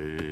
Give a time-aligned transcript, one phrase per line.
[0.00, 0.29] Está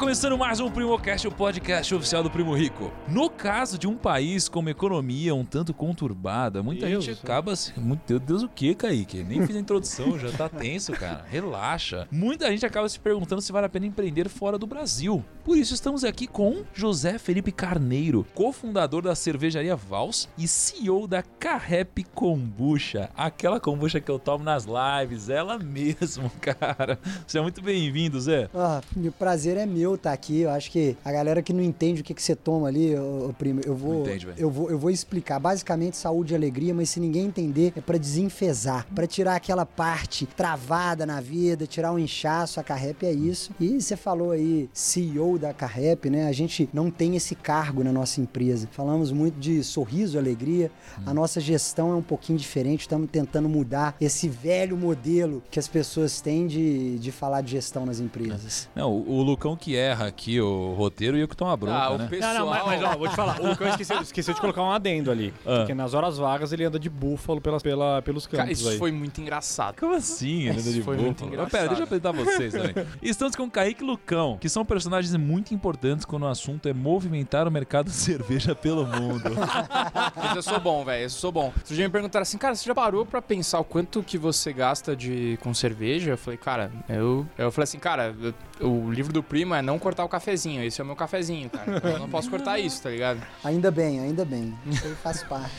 [0.00, 2.90] começando mais um PrimoCast, o podcast oficial do Primo Rico.
[3.06, 7.54] No caso de um país com uma economia um tanto conturbada, muita Deus, gente acaba
[7.54, 7.78] se...
[7.78, 9.22] Meu Deus, o que, Kaique?
[9.22, 11.26] Nem fiz a introdução, já tá tenso, cara.
[11.28, 12.08] Relaxa.
[12.10, 15.22] Muita gente acaba se perguntando se vale a pena empreender fora do Brasil.
[15.44, 21.22] Por isso estamos aqui com José Felipe Carneiro, cofundador da cervejaria Vals e CEO da
[21.22, 23.10] Carrep Kombucha.
[23.14, 26.98] Aquela kombucha que eu tomo nas lives, ela mesmo, cara.
[27.26, 28.48] Seja muito bem-vindo, Zé.
[28.54, 30.40] Ah, o prazer é meu estar aqui.
[30.40, 33.34] Eu acho que a galera que não entende o que, que você toma ali, ô,
[33.38, 35.38] primo, eu vou, entende, eu vou, eu vou explicar.
[35.38, 40.26] Basicamente, saúde e alegria, mas se ninguém entender, é pra desenfesar, Pra tirar aquela parte
[40.26, 42.60] travada na vida, tirar o inchaço.
[42.60, 43.50] A Carrep é isso.
[43.60, 46.26] E você falou aí, CEO da Carrep, né?
[46.26, 48.68] A gente não tem esse cargo na nossa empresa.
[48.72, 50.70] Falamos muito de sorriso, alegria.
[51.06, 52.82] A nossa gestão é um pouquinho diferente.
[52.82, 57.86] Estamos tentando mudar esse velho modelo que as pessoas têm de, de falar de gestão
[57.86, 58.68] nas empresas.
[58.74, 61.90] Não, o Lucão que erra aqui o roteiro e eu que tomo a bronca, Ah,
[61.90, 62.06] o né?
[62.08, 62.34] pessoal...
[62.34, 63.40] Não, não, mas, mas, ó, vou te falar.
[63.40, 65.32] O Lucão esqueceu, esqueceu de colocar um adendo ali.
[65.46, 65.58] Ah.
[65.58, 68.78] Porque nas horas vagas ele anda de búfalo pelas, pela, pelos campos Cara, isso aí.
[68.78, 69.76] foi muito engraçado.
[69.78, 70.48] Como assim?
[70.48, 71.50] Ainda de foi muito Mas engraçado.
[71.50, 72.86] Pera, deixa eu apresentar vocês também.
[73.02, 77.46] Estamos com Kaique e Lucão, que são personagens muito importantes quando o assunto é movimentar
[77.48, 79.30] o mercado de cerveja pelo mundo.
[80.16, 81.04] Mas eu sou bom, velho.
[81.04, 81.52] Eu sou bom.
[81.64, 84.52] Se dia me perguntaram assim, cara, você já parou pra pensar o quanto que você
[84.52, 86.10] gasta de com cerveja?
[86.12, 87.26] Eu falei, cara, eu.
[87.38, 90.62] Eu falei assim, cara, eu- o livro do primo é não cortar o cafezinho.
[90.62, 91.80] Esse é o meu cafezinho, cara.
[91.84, 93.20] Eu não posso cortar isso, tá ligado?
[93.44, 94.54] Ainda bem, ainda bem.
[94.66, 95.54] Aí faz parte.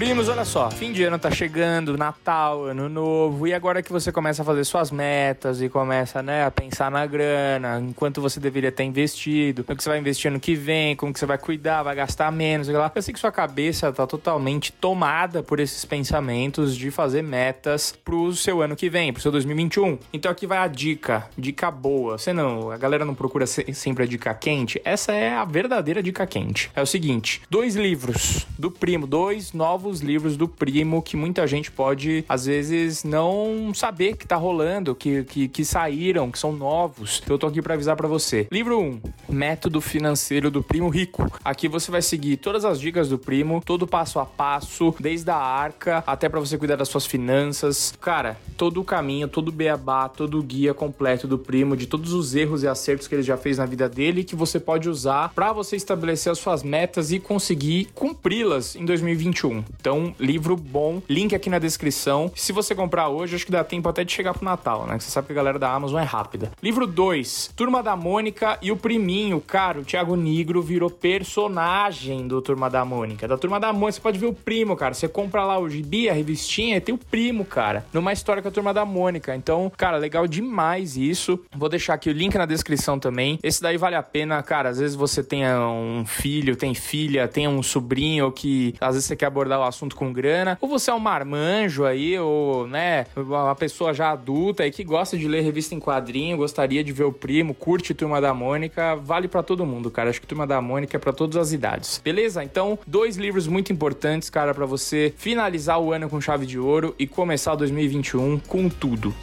[0.00, 4.10] Primos, olha só, fim de ano tá chegando, Natal, Ano Novo, e agora que você
[4.10, 8.72] começa a fazer suas metas e começa, né, a pensar na grana, enquanto você deveria
[8.72, 11.82] ter investido, no que você vai investir ano que vem, como que você vai cuidar,
[11.82, 12.90] vai gastar menos, sei lá.
[12.94, 18.34] Eu sei que sua cabeça tá totalmente tomada por esses pensamentos de fazer metas pro
[18.34, 19.98] seu ano que vem, pro seu 2021.
[20.14, 22.16] Então aqui vai a dica, dica boa.
[22.16, 24.80] Você não, a galera não procura se- sempre a dica quente?
[24.82, 26.70] Essa é a verdadeira dica quente.
[26.74, 31.72] É o seguinte, dois livros do primo, dois novos livros do primo que muita gente
[31.72, 37.20] pode, às vezes, não saber que tá rolando, que, que, que saíram, que são novos.
[37.28, 38.46] Eu tô aqui pra avisar pra você.
[38.52, 41.28] Livro 1, Método Financeiro do Primo Rico.
[41.44, 45.36] Aqui você vai seguir todas as dicas do primo, todo passo a passo, desde a
[45.36, 47.92] arca até pra você cuidar das suas finanças.
[48.00, 52.12] Cara, todo o caminho, todo o beabá, todo o guia completo do primo, de todos
[52.12, 55.30] os erros e acertos que ele já fez na vida dele, que você pode usar
[55.34, 59.64] pra você estabelecer as suas metas e conseguir cumpri-las em 2021.
[59.80, 62.30] Então, livro bom, link aqui na descrição.
[62.36, 64.98] Se você comprar hoje, acho que dá tempo até de chegar pro Natal, né?
[64.98, 66.52] Você sabe que a galera da Amazon é rápida.
[66.62, 72.42] Livro 2, Turma da Mônica e o priminho, cara, o Thiago Negro virou personagem do
[72.42, 73.26] Turma da Mônica.
[73.26, 74.92] Da Turma da Mônica, você pode ver o primo, cara.
[74.92, 77.86] Você compra lá o gibi, a revistinha, e tem o primo, cara.
[77.92, 79.34] Numa história com a Turma da Mônica.
[79.34, 81.40] Então, cara, legal demais isso.
[81.56, 83.38] Vou deixar aqui o link na descrição também.
[83.42, 84.68] Esse daí vale a pena, cara.
[84.68, 89.16] Às vezes você tem um filho, tem filha, tem um sobrinho que às vezes você
[89.16, 90.58] quer abordar o assunto com grana.
[90.60, 95.16] Ou você é um marmanjo aí, ou, né, uma pessoa já adulta e que gosta
[95.16, 98.96] de ler revista em quadrinho, gostaria de ver o primo, curte Turma da Mônica.
[98.96, 100.10] Vale pra todo mundo, cara.
[100.10, 102.00] Acho que Turma da Mônica é pra todas as idades.
[102.04, 102.44] Beleza?
[102.44, 106.94] Então, dois livros muito importantes, cara, pra você finalizar o ano com chave de ouro
[106.98, 109.14] e começar o 2021 com tudo.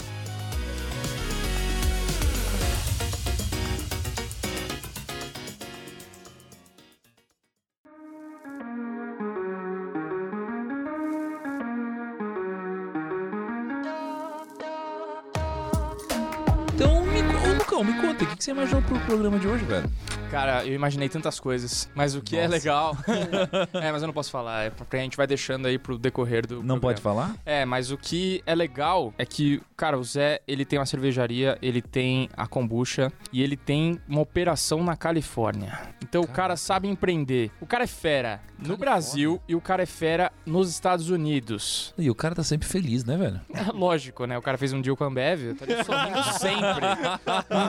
[17.78, 19.90] Lucão, me conta, o que você imaginou pro programa de hoje, velho?
[20.32, 22.56] Cara, eu imaginei tantas coisas, mas o que é Nossa.
[22.56, 22.98] legal.
[23.74, 26.46] é, mas eu não posso falar, é porque a gente vai deixando aí pro decorrer
[26.46, 26.56] do.
[26.56, 26.82] Não programa.
[26.82, 27.36] pode falar?
[27.46, 31.58] É, mas o que é legal é que, cara, o Zé, ele tem uma cervejaria,
[31.62, 35.80] ele tem a kombucha e ele tem uma operação na Califórnia.
[36.02, 37.52] Então o cara sabe empreender.
[37.62, 38.78] O cara é fera no Califórnia?
[38.78, 41.94] Brasil e o cara é fera nos Estados Unidos.
[41.98, 43.40] E o cara tá sempre feliz, né, velho?
[43.54, 44.38] É lógico, né?
[44.38, 47.67] O cara fez um deal com a Ambev, tá sorrindo sempre.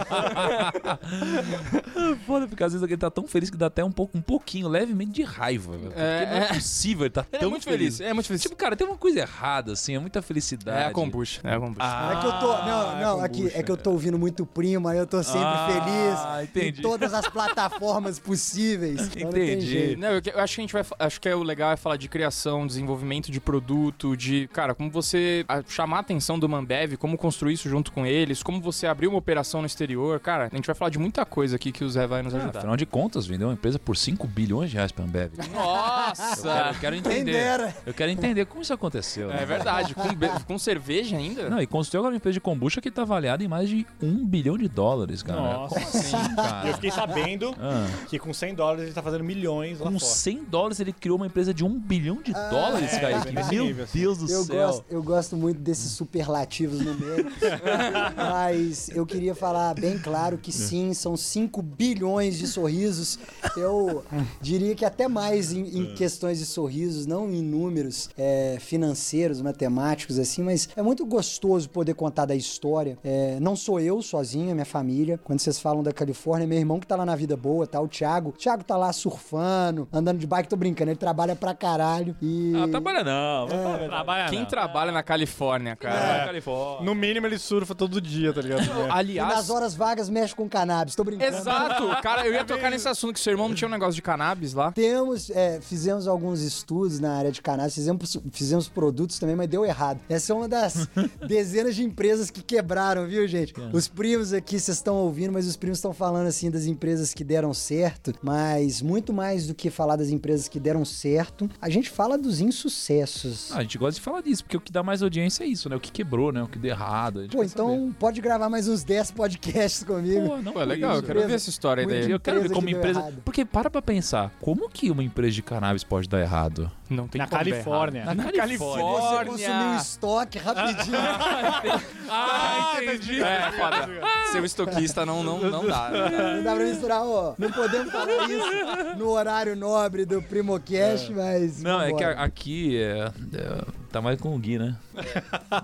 [2.27, 4.69] Foda, porque às vezes ele tá tão feliz que dá até um, pouco, um pouquinho,
[4.69, 5.73] levemente de raiva.
[5.73, 5.85] velho.
[5.91, 6.47] Porque É, não é é.
[6.55, 8.01] possível, ele tá Ele tão é muito feliz.
[8.01, 8.43] É muito feliz.
[8.43, 10.79] Tipo, cara, tem uma coisa errada, assim, é muita felicidade.
[10.79, 11.41] É a kombucha.
[11.45, 11.79] É a kombucha.
[11.81, 12.59] Ah, É que eu tô.
[12.65, 15.67] Não, não, aqui é que eu tô ouvindo muito primo, aí eu tô sempre Ah,
[15.69, 16.81] feliz entendi.
[16.81, 19.09] em todas as plataformas possíveis.
[19.19, 19.67] Então não Entendi.
[19.67, 20.01] jeito.
[20.01, 20.85] Não, eu, eu acho que a gente vai.
[21.01, 24.49] Acho que é o legal é falar de criação, desenvolvimento de produto, de.
[24.53, 28.61] Cara, como você chamar a atenção do Mambev, como construir isso junto com eles, como
[28.61, 29.88] você abrir uma operação no exterior.
[30.23, 32.39] Cara, a gente vai falar de muita coisa aqui que o Zé vai nos Ah,
[32.39, 32.59] ajudar.
[32.59, 35.33] afinal de contas, vendeu uma empresa por 5 bilhões de reais pra Ambev.
[35.37, 36.71] Eu quero, Nossa!
[36.75, 37.75] eu quero entender.
[37.87, 39.29] Eu quero entender como isso aconteceu.
[39.29, 39.43] né?
[39.43, 39.95] É verdade.
[39.95, 40.09] Com,
[40.47, 41.49] com cerveja ainda?
[41.49, 44.25] Não, e construiu agora uma empresa de kombucha que tá avaliada em mais de um
[44.27, 45.41] bilhão de dólares, cara.
[45.41, 45.75] Nossa.
[45.75, 46.75] Como assim, E eu cara?
[46.75, 50.13] fiquei sabendo Ah, que com 100 dólares ele tá fazendo milhões lá com fora.
[50.13, 53.33] 100 dólares ele criou uma empresa de um bilhão de dólares, é, Kaique.
[53.33, 53.99] nesse Meu nível, assim.
[54.01, 54.67] Deus do Eu céu.
[54.67, 57.33] gosto, eu gosto muito desses superlativos numéricos,
[58.17, 63.19] mas eu queria falar bem claro que sim, são 5 bilhões de sorrisos.
[63.57, 64.05] Eu
[64.41, 70.19] diria que até mais em, em questões de sorrisos, não em números é, financeiros, matemáticos,
[70.19, 72.99] assim, mas é muito gostoso poder contar da história.
[73.05, 75.19] É, não sou eu sozinho, é minha família.
[75.23, 77.81] Quando vocês falam da Califórnia, é meu irmão que tá lá na vida boa, tá?
[77.81, 78.31] O Thiago.
[78.31, 82.17] O Thiago tá lá surfando, andando de bike, tô brincando, ele trabalha pra caralho.
[82.21, 82.53] E...
[82.57, 83.47] Ah, trabalha não.
[83.49, 83.87] Verdade.
[83.89, 84.47] Trabalha Quem não.
[84.47, 86.19] trabalha na Califórnia, Trabalha cara?
[86.19, 86.85] na Califórnia.
[86.85, 88.59] No mínimo ele surfa todo dia, tá ligado?
[88.79, 89.35] E Aliás.
[89.35, 91.37] nas horas vagas mexe com cannabis, tô brincando.
[91.37, 91.89] Exato!
[92.03, 94.55] Cara, eu ia tocar nesse assunto que seu irmão não tinha um negócio de cannabis
[94.55, 94.73] lá.
[94.73, 99.65] Temos, é, fizemos alguns estudos na área de cannabis, fizemos, fizemos produtos também, mas deu
[99.65, 100.01] errado.
[100.09, 100.89] Essa é uma das
[101.27, 103.55] dezenas de empresas que quebraram, viu, gente?
[103.73, 107.25] Os primos aqui, vocês estão ouvindo, mas os primos estão falando assim das empresas que
[107.25, 111.91] deram certo, mas muito mais do que falar das empresas que deram certo, a gente
[111.91, 113.51] fala dos insucessos.
[113.53, 115.69] Ah, a gente gosta de falar disso, porque o que dá mais audiência é isso,
[115.69, 115.77] né?
[115.77, 116.43] O que quebrou, né?
[116.43, 117.27] O que deu errado.
[117.31, 119.48] Pô, então pode gravar mais uns 10 podcasts
[119.87, 120.21] comigo.
[120.21, 120.29] saber.
[120.29, 122.11] Pô, não Pô, foi legal, eu quero ver essa história aí daí.
[122.11, 123.01] Eu quero ver como empresa.
[123.01, 123.23] errado.
[123.25, 126.71] Porque para pra pensar, como que uma empresa de cannabis pode dar errado?
[126.89, 128.05] Não tem Na como Califórnia.
[128.07, 129.25] Na Você Califórnia.
[129.27, 130.97] consumiu estoque rapidinho.
[132.11, 133.23] Ah, entendi.
[133.23, 133.89] É, foda.
[134.33, 135.91] Seu estoquista não, não, não dá.
[136.37, 137.35] Não dá pra misturar, ó.
[137.39, 141.63] Não podemos falar isso no horário nobre do Primocast, mas.
[141.63, 142.21] Não, é que vambora.
[142.23, 144.77] aqui é, é, tá mais com o Gui, né?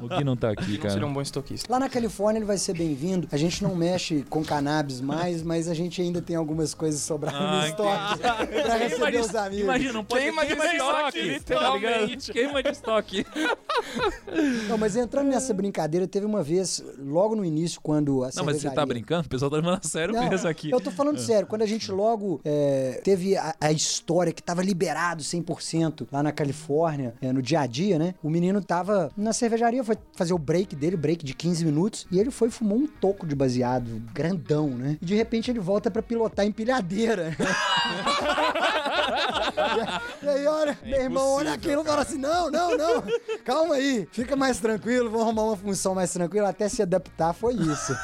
[0.02, 0.90] O Gui não tá aqui, Não cara.
[0.90, 1.70] seria um bom estoquista.
[1.70, 3.28] Lá na Califórnia ele vai ser bem-vindo.
[3.30, 7.38] A gente não mexe com cannabis mais, mas a gente ainda tem algumas coisas sobrando
[7.38, 9.64] no Ah, estoque pra receber os amigos.
[9.64, 12.26] Imagina, não pode Queima queima de estoque, estoque, literalmente.
[12.28, 12.32] tá?
[12.32, 13.26] Queima de estoque.
[14.68, 18.60] Não, mas entrando nessa brincadeira, teve uma vez, logo no início, quando a Não, mas
[18.60, 19.26] você tá brincando?
[19.26, 20.70] O pessoal tá levando a sério Não, mesmo aqui.
[20.70, 24.62] Eu tô falando sério, quando a gente logo é, teve a, a história que tava
[24.62, 28.13] liberado 100% lá na Califórnia, é, no dia a dia, né?
[28.22, 32.18] O menino tava na cervejaria, foi fazer o break dele, break de 15 minutos, e
[32.18, 34.96] ele foi e fumou um toco de baseado grandão, né?
[35.00, 37.36] E de repente ele volta pra pilotar empilhadeira.
[40.22, 43.02] e aí, olha, meu irmão, olha aquilo e fala assim: não, não, não,
[43.44, 47.32] calma aí, fica mais tranquilo, vamos arrumar uma função mais tranquila até se adaptar.
[47.34, 47.94] Foi isso.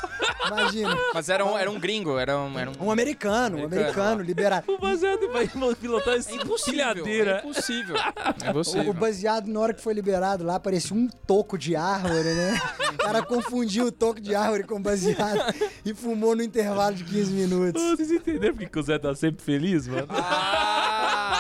[0.46, 0.96] Imagina.
[1.14, 2.58] Mas era um, era um gringo, era um.
[2.58, 2.86] Era um...
[2.86, 3.82] Um americano, um Americano.
[3.82, 4.72] americano, liberado.
[4.72, 6.72] O baseado vai pilotar esse É impossível.
[6.90, 7.30] empilhadeira.
[7.32, 7.96] É impossível.
[7.96, 8.90] É O, possível.
[8.90, 12.58] o baseado, na hora que foi liberado lá, parecia um toco de árvore, né?
[12.94, 15.55] O cara confundiu o toco de árvore com baseado
[15.85, 17.82] e fumou no intervalo de 15 minutos.
[17.82, 20.06] Vocês entenderam porque que o Zé tá sempre feliz, mano?
[20.08, 20.89] Ah,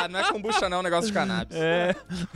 [0.08, 1.56] não é kombucha não, é um negócio de cannabis.
[1.56, 1.94] É.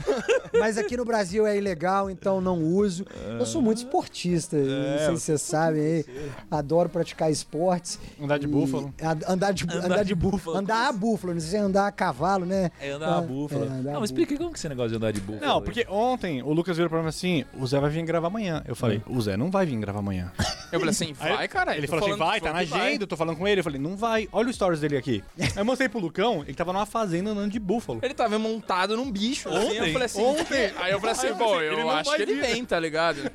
[0.59, 3.05] Mas aqui no Brasil é ilegal, então não uso.
[3.39, 6.05] Eu sou muito esportista, não sei se vocês sabem aí.
[6.49, 7.99] Adoro praticar esportes.
[8.21, 8.93] Andar de búfalo.
[9.27, 10.57] Andar de, Andar andar de de búfalo.
[10.57, 12.71] Andar a búfalo, não sei se é andar a cavalo, né?
[12.79, 13.65] É andar a búfala.
[13.65, 15.45] É, andar a não, mas explica como que esse negócio de andar de búfala.
[15.53, 18.63] Não, porque ontem o Lucas virou pra mim assim: o Zé vai vir gravar amanhã.
[18.65, 20.31] Eu falei: o Zé não vai vir gravar amanhã.
[20.71, 21.77] Eu falei assim, Aí vai, cara.
[21.77, 23.59] Ele falou assim: vai, tá na agenda, eu tô falando com ele.
[23.59, 24.27] Eu falei: não vai.
[24.31, 25.23] Olha o stories dele aqui.
[25.39, 27.99] Aí eu mostrei pro Lucão, ele tava numa fazenda andando de búfalo.
[28.01, 29.49] Ele tava montado num bicho.
[29.49, 29.77] assim, Ontem?
[29.77, 30.73] eu falei assim, Ontem?
[30.77, 33.31] Aí eu falei assim, Aí eu eu acho que ele vem, tá ligado?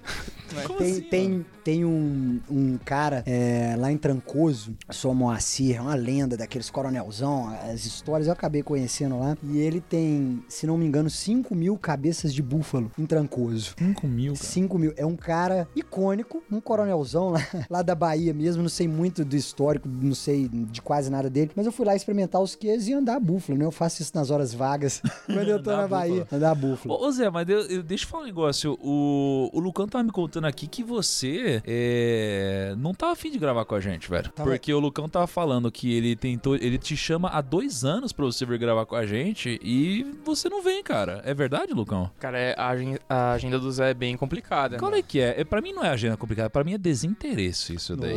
[0.79, 5.95] Tem, assim, tem, tem um, um cara é, lá em Trancoso, sou Moacir, é uma
[5.95, 9.39] lenda daqueles coronelzão, as histórias eu acabei conhecendo lá.
[9.45, 13.77] E ele tem, se não me engano, 5 mil cabeças de búfalo em Trancoso.
[13.79, 14.45] 5 mil, cara.
[14.45, 14.93] 5 mil.
[14.97, 18.63] É um cara icônico, um coronelzão lá, lá da Bahia mesmo.
[18.65, 21.53] Não sei muito do histórico, não sei de quase nada dele.
[21.55, 23.65] Mas eu fui lá experimentar os queijos e andar búfalo, né?
[23.65, 26.27] Eu faço isso nas horas vagas, quando eu tô na Bahia.
[26.33, 26.95] Andar búfalo.
[26.97, 28.77] Ô, ô, Zé, mas eu, eu- deixa eu falar um negócio.
[28.83, 33.65] O, o Lucão tava me contando aqui que você É, não tá afim de gravar
[33.65, 34.31] com a gente, velho.
[34.31, 38.13] Tava- Porque o Lucão tava falando que ele tentou, ele te chama há dois anos
[38.13, 41.21] pra você vir gravar com a gente e você não vem, cara.
[41.25, 42.11] É verdade, Lucão?
[42.19, 42.73] Cara, é, a,
[43.09, 44.79] a agenda do Zé é bem complicada.
[44.79, 45.41] Qual é que é?
[45.41, 45.45] é?
[45.45, 48.15] Pra mim não é agenda complicada, pra mim é desinteresse isso daí.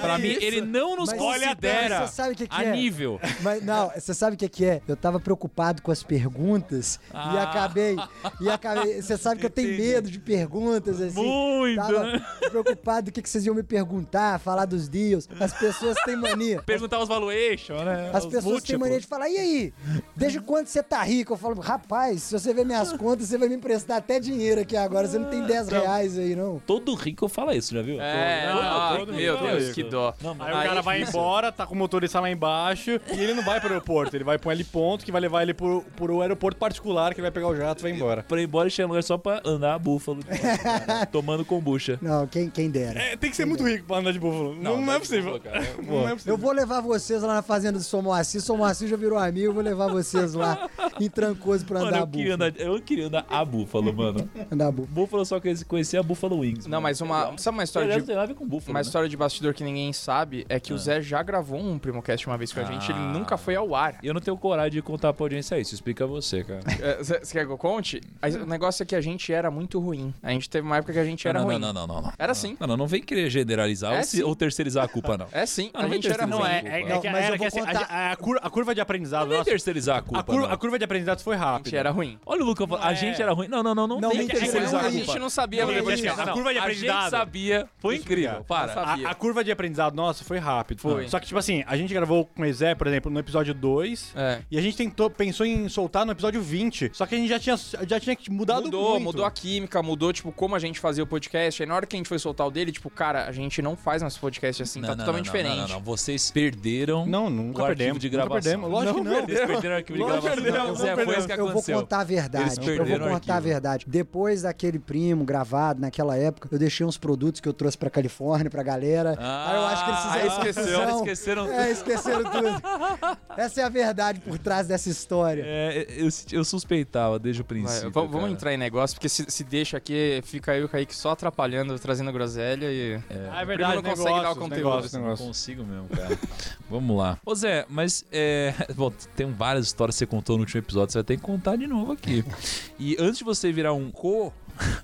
[0.00, 2.72] pra mim, ele não nos Mas- considera Você sabe o que, que a é?
[2.72, 3.20] nível.
[3.42, 4.80] Mas não, você sabe o que, que é?
[4.86, 7.42] Eu tava preocupado com as perguntas e Ah.
[7.44, 7.96] acabei.
[8.40, 9.00] E acabei.
[9.02, 9.88] Você sabe que eu tenho Entendi.
[9.88, 11.22] medo de perguntas, assim.
[11.22, 12.26] Muito, Tava né?
[12.50, 15.28] preocupado do que, que vocês iam me perguntar, falar dos deals.
[15.38, 16.62] As pessoas têm mania.
[16.66, 18.10] Perguntar os valuation, né?
[18.12, 18.80] As Os pessoas têm múltiplos.
[18.80, 19.74] mania de falar, e aí?
[20.16, 21.32] Desde quando você tá rico?
[21.32, 24.76] Eu falo, rapaz, se você ver minhas contas, você vai me emprestar até dinheiro aqui
[24.76, 25.06] agora.
[25.08, 26.60] Você não tem 10 reais aí, não.
[26.66, 28.00] Todo rico fala isso, já viu?
[28.00, 30.14] É, Todo- ah, todo meu rico, Deus, que dó.
[30.22, 33.34] Não, mas Aí, o cara vai embora, tá com o motorista lá embaixo e ele
[33.34, 36.20] não vai pro aeroporto, ele vai pra um heliponto que vai levar ele pro, pro
[36.20, 38.22] aeroporto particular que ele vai pegar o jato e vai embora.
[38.22, 40.20] Pra ir embora e chama só pra andar a búfalo.
[41.10, 41.98] tomando kombucha.
[42.02, 43.00] Não, quem, quem dera.
[43.00, 44.54] É, tem que ser muito rico pra andar de búfalo.
[44.54, 45.32] Não, não, andar é possível.
[45.32, 45.60] búfalo, cara.
[45.82, 46.34] Não é possível.
[46.34, 48.40] Eu vou levar vocês lá na fazenda do Somoaci.
[48.40, 50.68] Somoaci já virou amigo, eu vou levar vocês lá
[51.00, 52.50] em Trancoso pra Mano, andar eu a queria, búfalo.
[52.50, 54.30] andar, eu queria andar a búfalo, mano.
[54.50, 54.94] Andar a búfalo.
[54.94, 56.64] Búfalo eu só conheci- conhecia a Buffalo Wings.
[56.66, 56.82] Não, mano.
[56.82, 57.36] mas uma.
[57.38, 58.26] Sabe uma história Aliás, de.
[58.26, 58.82] tem com búfalo, Uma né?
[58.82, 62.36] história de bastidor que ninguém sabe é que o Zé já gravou um Primocast uma
[62.38, 63.12] vez com a gente, ele Ah.
[63.12, 63.98] nunca foi ao ar.
[64.02, 65.74] Eu não tenho coragem de contar pra audiência isso.
[65.74, 66.60] Explica você, cara.
[66.80, 68.00] É, Você quer que eu conte?
[68.42, 70.12] O negócio é que a gente era muito ruim.
[70.22, 71.58] A gente teve uma época que a gente era não, ruim.
[71.60, 72.12] Não, não, não, não, não.
[72.18, 72.56] Era sim.
[72.58, 75.26] Não, não, não vem querer generalizar É ou, se- ou terceirizar a culpa, não.
[75.32, 77.36] É sim, Ah, a não gente vai era Não, é, é, é Não, mas eu
[77.38, 80.20] vou assim, contar- a, a cur- a curva de aprendizado Não vem terceirizar a culpa,
[80.20, 80.50] a, cur- não.
[80.52, 81.70] a curva de aprendizado foi A rápida.
[81.70, 82.18] gente era ruim.
[82.26, 82.94] Olha o Lucas falando, a É.
[82.94, 83.48] gente era ruim.
[83.48, 85.06] Não, não, não, não, Não vem terceirizar a a A culpa.
[85.06, 86.20] gente não sabia porque podcast.
[86.20, 88.44] a curva de A aprendizado- gente sabia, foi incrível.
[88.44, 88.72] Para.
[88.80, 90.80] A, a curva de aprendizado nossa foi rápido.
[90.80, 91.08] Foi.
[91.08, 94.12] Só que, tipo assim, a gente gravou com o Ezé, por exemplo, no episódio 2.
[94.16, 94.40] É.
[94.50, 96.90] E a gente tentou, pensou em soltar no episódio 20.
[96.92, 99.04] Só que a gente já tinha, já tinha mudado Mudou, muito.
[99.04, 101.49] mudou a química, mudou, tipo, como a gente fazia o podcast.
[101.58, 103.76] Aí na hora que a gente foi soltar o dele, tipo, cara, a gente não
[103.76, 105.56] faz nosso podcast assim, tá totalmente não, diferente.
[105.56, 105.80] Não, não, não.
[105.80, 107.98] Vocês perderam Não, nunca o perdemos.
[108.00, 108.42] de nunca gravação.
[108.42, 108.70] perdemos.
[108.70, 109.18] Lógico que não.
[109.18, 110.42] Eles perderam o arquivo de Lógico que gravação.
[110.44, 111.80] perdemos, Zé, não foi isso que Eu vou aconteceu.
[111.80, 112.44] contar a verdade.
[112.44, 113.84] Eles Eu vou perderam contar a verdade.
[113.88, 118.50] Depois daquele primo gravado naquela época, eu deixei uns produtos que eu trouxe pra Califórnia,
[118.50, 119.16] pra galera.
[119.18, 121.52] Ah, Aí eu acho que eles fizeram aí esqueceu, esqueceram.
[121.52, 123.18] É, esqueceram tudo.
[123.36, 125.42] Essa é a verdade por trás dessa história.
[125.46, 127.90] É, eu, eu suspeitava desde o Vai, princípio.
[127.90, 128.32] vamos vamos cara.
[128.32, 131.39] entrar em negócio, porque se, se deixa aqui, fica eu e o Kaique só atrapalhando,
[131.78, 133.00] trazendo groselha e.
[133.32, 134.64] Ah, é verdade, não consegue dar o negócios, conteúdo.
[134.64, 135.26] negócios, Não negócios.
[135.28, 136.18] consigo mesmo, cara.
[136.70, 137.18] Vamos lá.
[137.24, 138.54] Ô Zé, mas é.
[138.76, 141.56] Bom, tem várias histórias que você contou no último episódio, você vai ter que contar
[141.56, 142.24] de novo aqui.
[142.82, 144.32] E antes de você virar um co.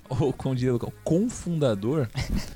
[0.09, 2.07] Ou diria o confundador.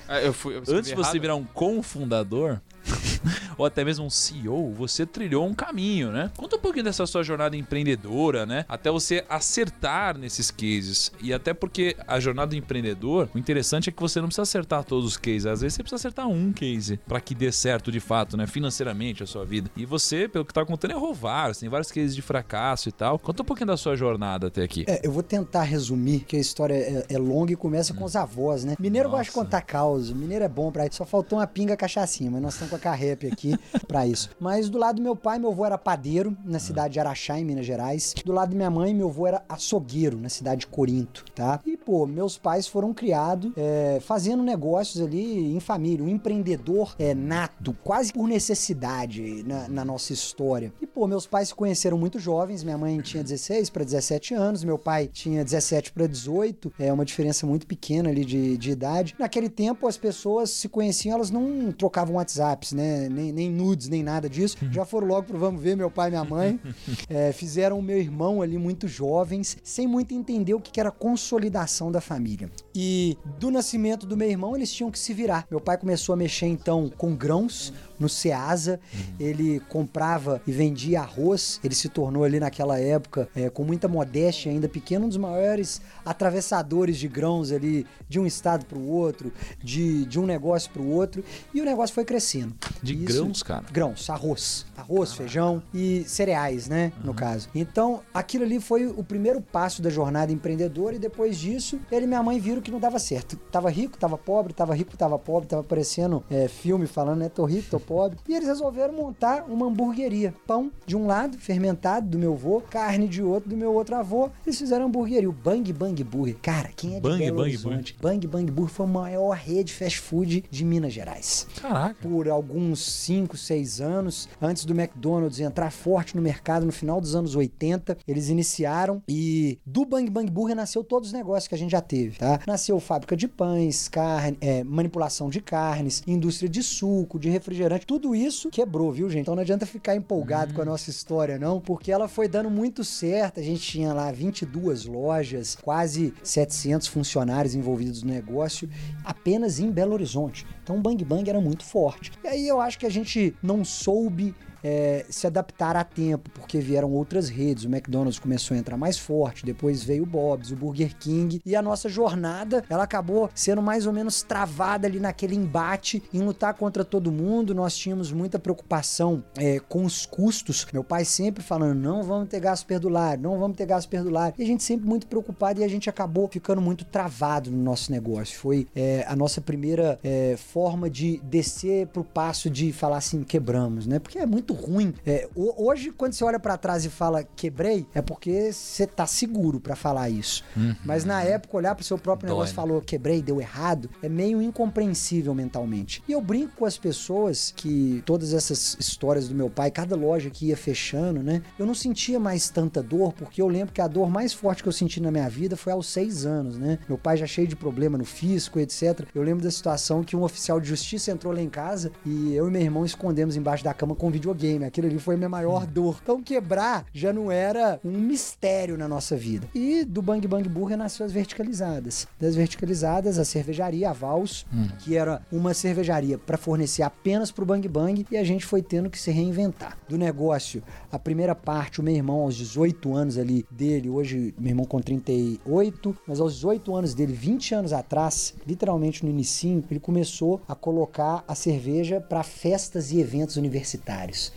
[0.08, 1.22] Ah, eu fui, eu Antes de você errado.
[1.22, 2.60] virar um confundador.
[3.58, 6.32] ou até mesmo um CEO, você trilhou um caminho, né?
[6.36, 8.66] Conta um pouquinho dessa sua jornada empreendedora, né?
[8.68, 11.12] Até você acertar nesses cases.
[11.22, 14.84] E até porque a jornada do empreendedor, o interessante é que você não precisa acertar
[14.84, 15.46] todos os cases.
[15.46, 18.48] Às vezes você precisa acertar um case para que dê certo de fato, né?
[18.48, 19.70] Financeiramente a sua vida.
[19.76, 21.60] E você, pelo que tá contando, errou vários.
[21.60, 23.20] Tem vários cases de fracasso e tal.
[23.20, 24.86] Conta um pouquinho da sua jornada até aqui.
[24.88, 28.16] É, eu vou tentar resumir, que a história é, é longa e começa com os
[28.16, 28.76] avós, né?
[28.80, 29.46] Mineiro gosta de Nossa.
[29.46, 30.98] contar causa, mineiro é bom pra isso.
[30.98, 33.56] Só faltou uma pinga cachaçinha, mas nós estamos com a carrep aqui
[33.88, 34.30] pra isso.
[34.40, 37.46] Mas do lado do meu pai, meu avô era padeiro, na cidade de Araxá, em
[37.46, 38.13] Minas Gerais.
[38.25, 41.60] Do lado da minha mãe, meu avô era açougueiro, na cidade de Corinto, tá?
[41.66, 46.04] E, pô, meus pais foram criados é, fazendo negócios ali em família.
[46.04, 50.74] Um empreendedor é, nato, quase por necessidade na, na nossa história.
[50.82, 52.63] E, pô, meus pais se conheceram muito jovens.
[52.63, 56.74] Minha mãe tinha 16 para 17 anos, meu pai tinha 17 para 18.
[56.80, 59.16] É uma diferença muito pequena ali de, de idade.
[59.20, 62.20] Naquele tempo, as pessoas se conheciam, elas não trocavam
[62.62, 63.10] WhatsApps, né?
[63.10, 64.56] Nem, nem nudes, nem nada disso.
[64.72, 66.60] Já foram logo pro Vamos Ver, meu pai e minha mãe.
[67.10, 70.91] É, fizeram o meu irmão ali muito jovens, sem muito entender o que que era
[70.91, 72.50] consolidação da família.
[72.75, 75.46] E do nascimento do meu irmão, eles tinham que se virar.
[75.50, 78.79] Meu pai começou a mexer então com grãos no Ceasa.
[79.20, 81.60] Ele comprava e vendia arroz.
[81.63, 85.81] Ele se tornou ali naquela época, é, com muita modéstia, ainda pequeno, um dos maiores
[86.03, 89.31] atravessadores de grãos ali de um estado para o outro,
[89.63, 91.24] de, de um negócio para o outro.
[91.53, 92.53] E o negócio foi crescendo.
[92.81, 93.65] De Isso- grãos, cara.
[93.72, 94.65] Grãos, arroz.
[94.75, 96.91] Arroz, feijão e cereais, né?
[97.03, 97.48] No caso.
[97.53, 102.08] Então, aquilo ali foi o primeiro passo da jornada empreendedora e depois disso, ele e
[102.08, 103.36] minha mãe viram que não dava certo.
[103.51, 107.29] Tava rico, tava pobre, tava rico, tava pobre, tava parecendo é, filme falando, né?
[107.29, 107.90] Tô rico, tô pobre.
[108.27, 110.33] E eles resolveram montar uma hamburgueria.
[110.48, 114.29] Pão de um lado, fermentado do meu avô, carne de outro do meu outro avô.
[114.45, 116.38] Eles fizeram hamburgueria, o Bang Bang Burger.
[116.41, 117.98] Cara, quem é de Bang Belo Bang Horizonte?
[118.01, 121.95] Bang Bang Burger foi a maior rede fast food de Minas Gerais Caraca.
[122.01, 127.15] por alguns 5, 6 anos, antes do McDonald's entrar forte no mercado no final dos
[127.15, 131.57] anos 80, eles iniciaram e do Bang Bang Burger nasceu todos os negócios que a
[131.57, 132.39] gente já teve, tá?
[132.48, 138.16] Nasceu fábrica de pães, carne, é, manipulação de carnes, indústria de suco, de refrigerante, tudo
[138.16, 139.22] isso quebrou, viu, gente?
[139.22, 142.84] Então não adianta ficar empolgado com a nossa história, não, porque ela foi dando muito
[142.84, 143.40] certo.
[143.40, 148.70] A gente tinha lá 22 lojas, quase 700 funcionários envolvidos no negócio,
[149.04, 150.46] apenas em Belo Horizonte.
[150.64, 152.12] Então o Bang Bang era muito forte.
[152.24, 156.60] E aí eu acho que a gente não soube é, se adaptar a tempo, porque
[156.60, 157.65] vieram outras redes.
[157.65, 161.56] O McDonald's começou a entrar mais forte, depois veio o Bob's, o Burger King, e
[161.56, 166.53] a nossa jornada ela acabou sendo mais ou menos travada ali naquele embate em lutar
[166.53, 167.53] contra todo mundo.
[167.56, 170.65] Nós tínhamos muita preocupação é, com os custos.
[170.72, 174.36] Meu pai sempre falando: não vamos ter gasto perdulário, não vamos ter gasto perdulário.
[174.38, 177.91] E a gente sempre muito preocupado e a gente acabou ficando muito travado no nosso
[177.91, 178.38] negócio.
[178.39, 183.86] Foi é, a nossa primeira é, forma de descer pro passo de falar assim: quebramos,
[183.86, 184.00] né?
[184.00, 184.93] Porque é muito ruim.
[185.05, 189.05] É, ho- hoje, quando você olha pra trás e fala quebrei, é porque você tá
[189.05, 190.43] seguro pra falar isso.
[190.86, 194.10] Mas na época, olhar pro seu próprio Dói, negócio e falou quebrei, deu errado, é
[194.10, 196.03] meio incompreensível mentalmente.
[196.08, 200.29] E eu brinco com as pessoas que todas essas histórias do meu pai, cada loja
[200.29, 201.41] que ia fechando, né?
[201.58, 204.70] Eu não sentia mais tanta dor, porque eu lembro que a dor mais forte que
[204.70, 206.79] eu senti na minha vida foi aos seis anos, né?
[206.88, 209.05] Meu pai já cheio de problema no fisco, etc.
[209.13, 212.48] Eu lembro da situação que um oficial de justiça entrou lá em casa e eu
[212.48, 214.40] e meu irmão escondemos embaixo da cama com um videogame.
[214.65, 216.00] Aquilo ali foi a minha maior dor.
[216.01, 219.48] Então quebrar já não era um mistério na nossa vida.
[219.53, 222.07] E do Bang Bang Burger nasceu as verticalizadas.
[222.19, 224.45] Das verticalizadas, a cervejaria, a Vals,
[224.79, 228.89] que era uma cervejaria para fornecer apenas pro Bang Bang e a gente foi tendo
[228.89, 229.77] que se reinventar.
[229.88, 234.50] Do negócio, a primeira parte, o meu irmão aos 18 anos ali dele, hoje meu
[234.50, 239.79] irmão com 38, mas aos 18 anos dele, 20 anos atrás, literalmente no inicinho, ele
[239.79, 244.31] começou a colocar a cerveja para festas e eventos universitários.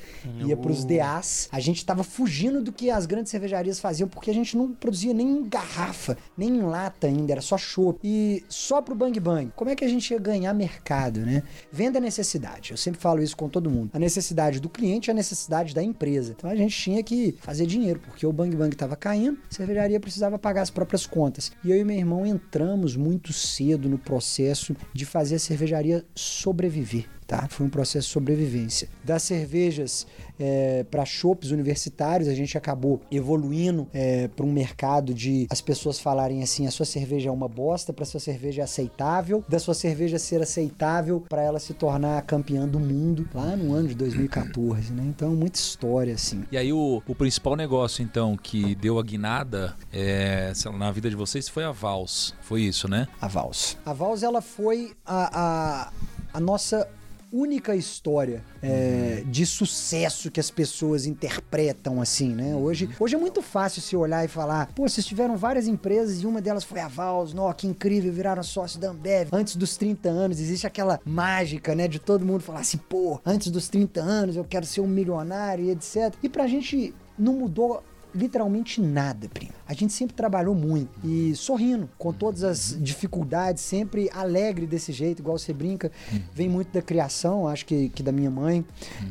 [0.47, 1.49] Ia pros DAs.
[1.53, 5.13] A gente tava fugindo do que as grandes cervejarias faziam, porque a gente não produzia
[5.13, 7.99] nem em garrafa, nem em lata ainda, era só chopp.
[8.03, 9.53] E só pro Bang Bang.
[9.55, 11.43] Como é que a gente ia ganhar mercado, né?
[11.71, 12.71] Venda é necessidade.
[12.71, 13.91] Eu sempre falo isso com todo mundo.
[13.93, 16.35] A necessidade do cliente é a necessidade da empresa.
[16.37, 20.01] Então a gente tinha que fazer dinheiro, porque o Bang Bang tava caindo, a cervejaria
[20.01, 21.53] precisava pagar as próprias contas.
[21.63, 27.07] E eu e meu irmão entramos muito cedo no processo de fazer a cervejaria sobreviver.
[27.27, 27.47] Tá?
[27.49, 28.89] Foi um processo de sobrevivência.
[29.03, 30.07] Das cervejas
[30.91, 33.87] para chopps universitários, a gente acabou evoluindo
[34.35, 38.05] para um mercado de as pessoas falarem assim: a sua cerveja é uma bosta, para
[38.05, 42.81] sua cerveja é aceitável, da sua cerveja ser aceitável para ela se tornar campeã do
[42.81, 45.05] mundo lá no ano de 2014, né?
[45.07, 46.45] Então, muita história assim.
[46.51, 51.17] E aí o, o principal negócio, então, que deu a guinada é, na vida de
[51.17, 52.35] vocês foi a Vals.
[52.41, 53.07] Foi isso, né?
[53.21, 53.77] A Vals.
[53.85, 55.93] A Vals, ela foi a, a,
[56.33, 56.89] a nossa
[57.35, 62.55] única história é, de sucesso que as pessoas interpretam assim, né?
[62.55, 66.27] Hoje, hoje é muito fácil se olhar e falar, pô, vocês tiveram várias empresas e
[66.27, 69.31] uma delas foi a Vals, nó, que incrível, viraram sócio da Ambev.
[69.33, 73.51] Antes dos 30 anos, existe aquela mágica, né, de todo mundo falar assim, pô, antes
[73.51, 76.15] dos 30 anos eu quero ser um milionário e etc.
[76.23, 77.83] E pra gente não mudou
[78.15, 79.53] literalmente nada, primo.
[79.67, 85.21] A gente sempre trabalhou muito e sorrindo, com todas as dificuldades, sempre alegre desse jeito,
[85.21, 85.91] igual você brinca.
[86.33, 88.65] Vem muito da criação, acho que, que da minha mãe,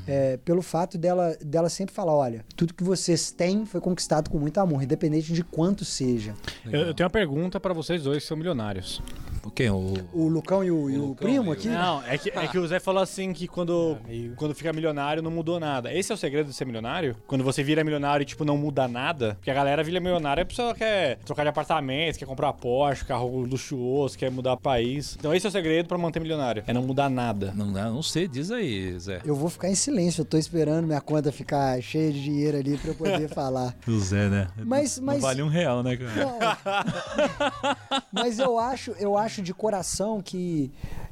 [0.08, 4.38] é, pelo fato dela, dela sempre falar: olha, tudo que vocês têm foi conquistado com
[4.40, 6.34] muito amor, independente de quanto seja.
[6.66, 9.02] Eu, eu tenho uma pergunta pra vocês dois que são milionários.
[9.46, 9.70] O quê?
[9.70, 9.94] O...
[10.14, 11.68] O Lucão e o, e o Lucão primo e o- aqui.
[11.68, 13.98] Não, é que, é que o Zé falou assim que quando,
[14.38, 15.94] quando fica milionário não mudou nada.
[15.94, 17.16] Esse é o segredo de ser milionário?
[17.28, 19.36] Quando você vira milionário e, tipo, não muda nada.
[19.36, 23.42] Porque a galera vira milionária, a pessoa quer trocar de apartamento, quer comprar Porsche, carro
[23.42, 25.16] luxuoso, quer mudar país.
[25.20, 26.64] Então esse é o segredo pra manter milionário.
[26.66, 27.52] É não mudar nada.
[27.54, 29.20] Não, não sei, diz aí, Zé.
[29.26, 32.78] Eu vou ficar em silêncio, eu tô esperando minha conta ficar cheia de dinheiro ali
[32.78, 33.76] pra eu poder falar.
[33.88, 34.48] O Zé, né?
[34.66, 36.14] Mas- Não mas- vale um real, né, cara?
[36.16, 37.74] Não.
[38.12, 40.72] Mas eu acho, eu acho de coração que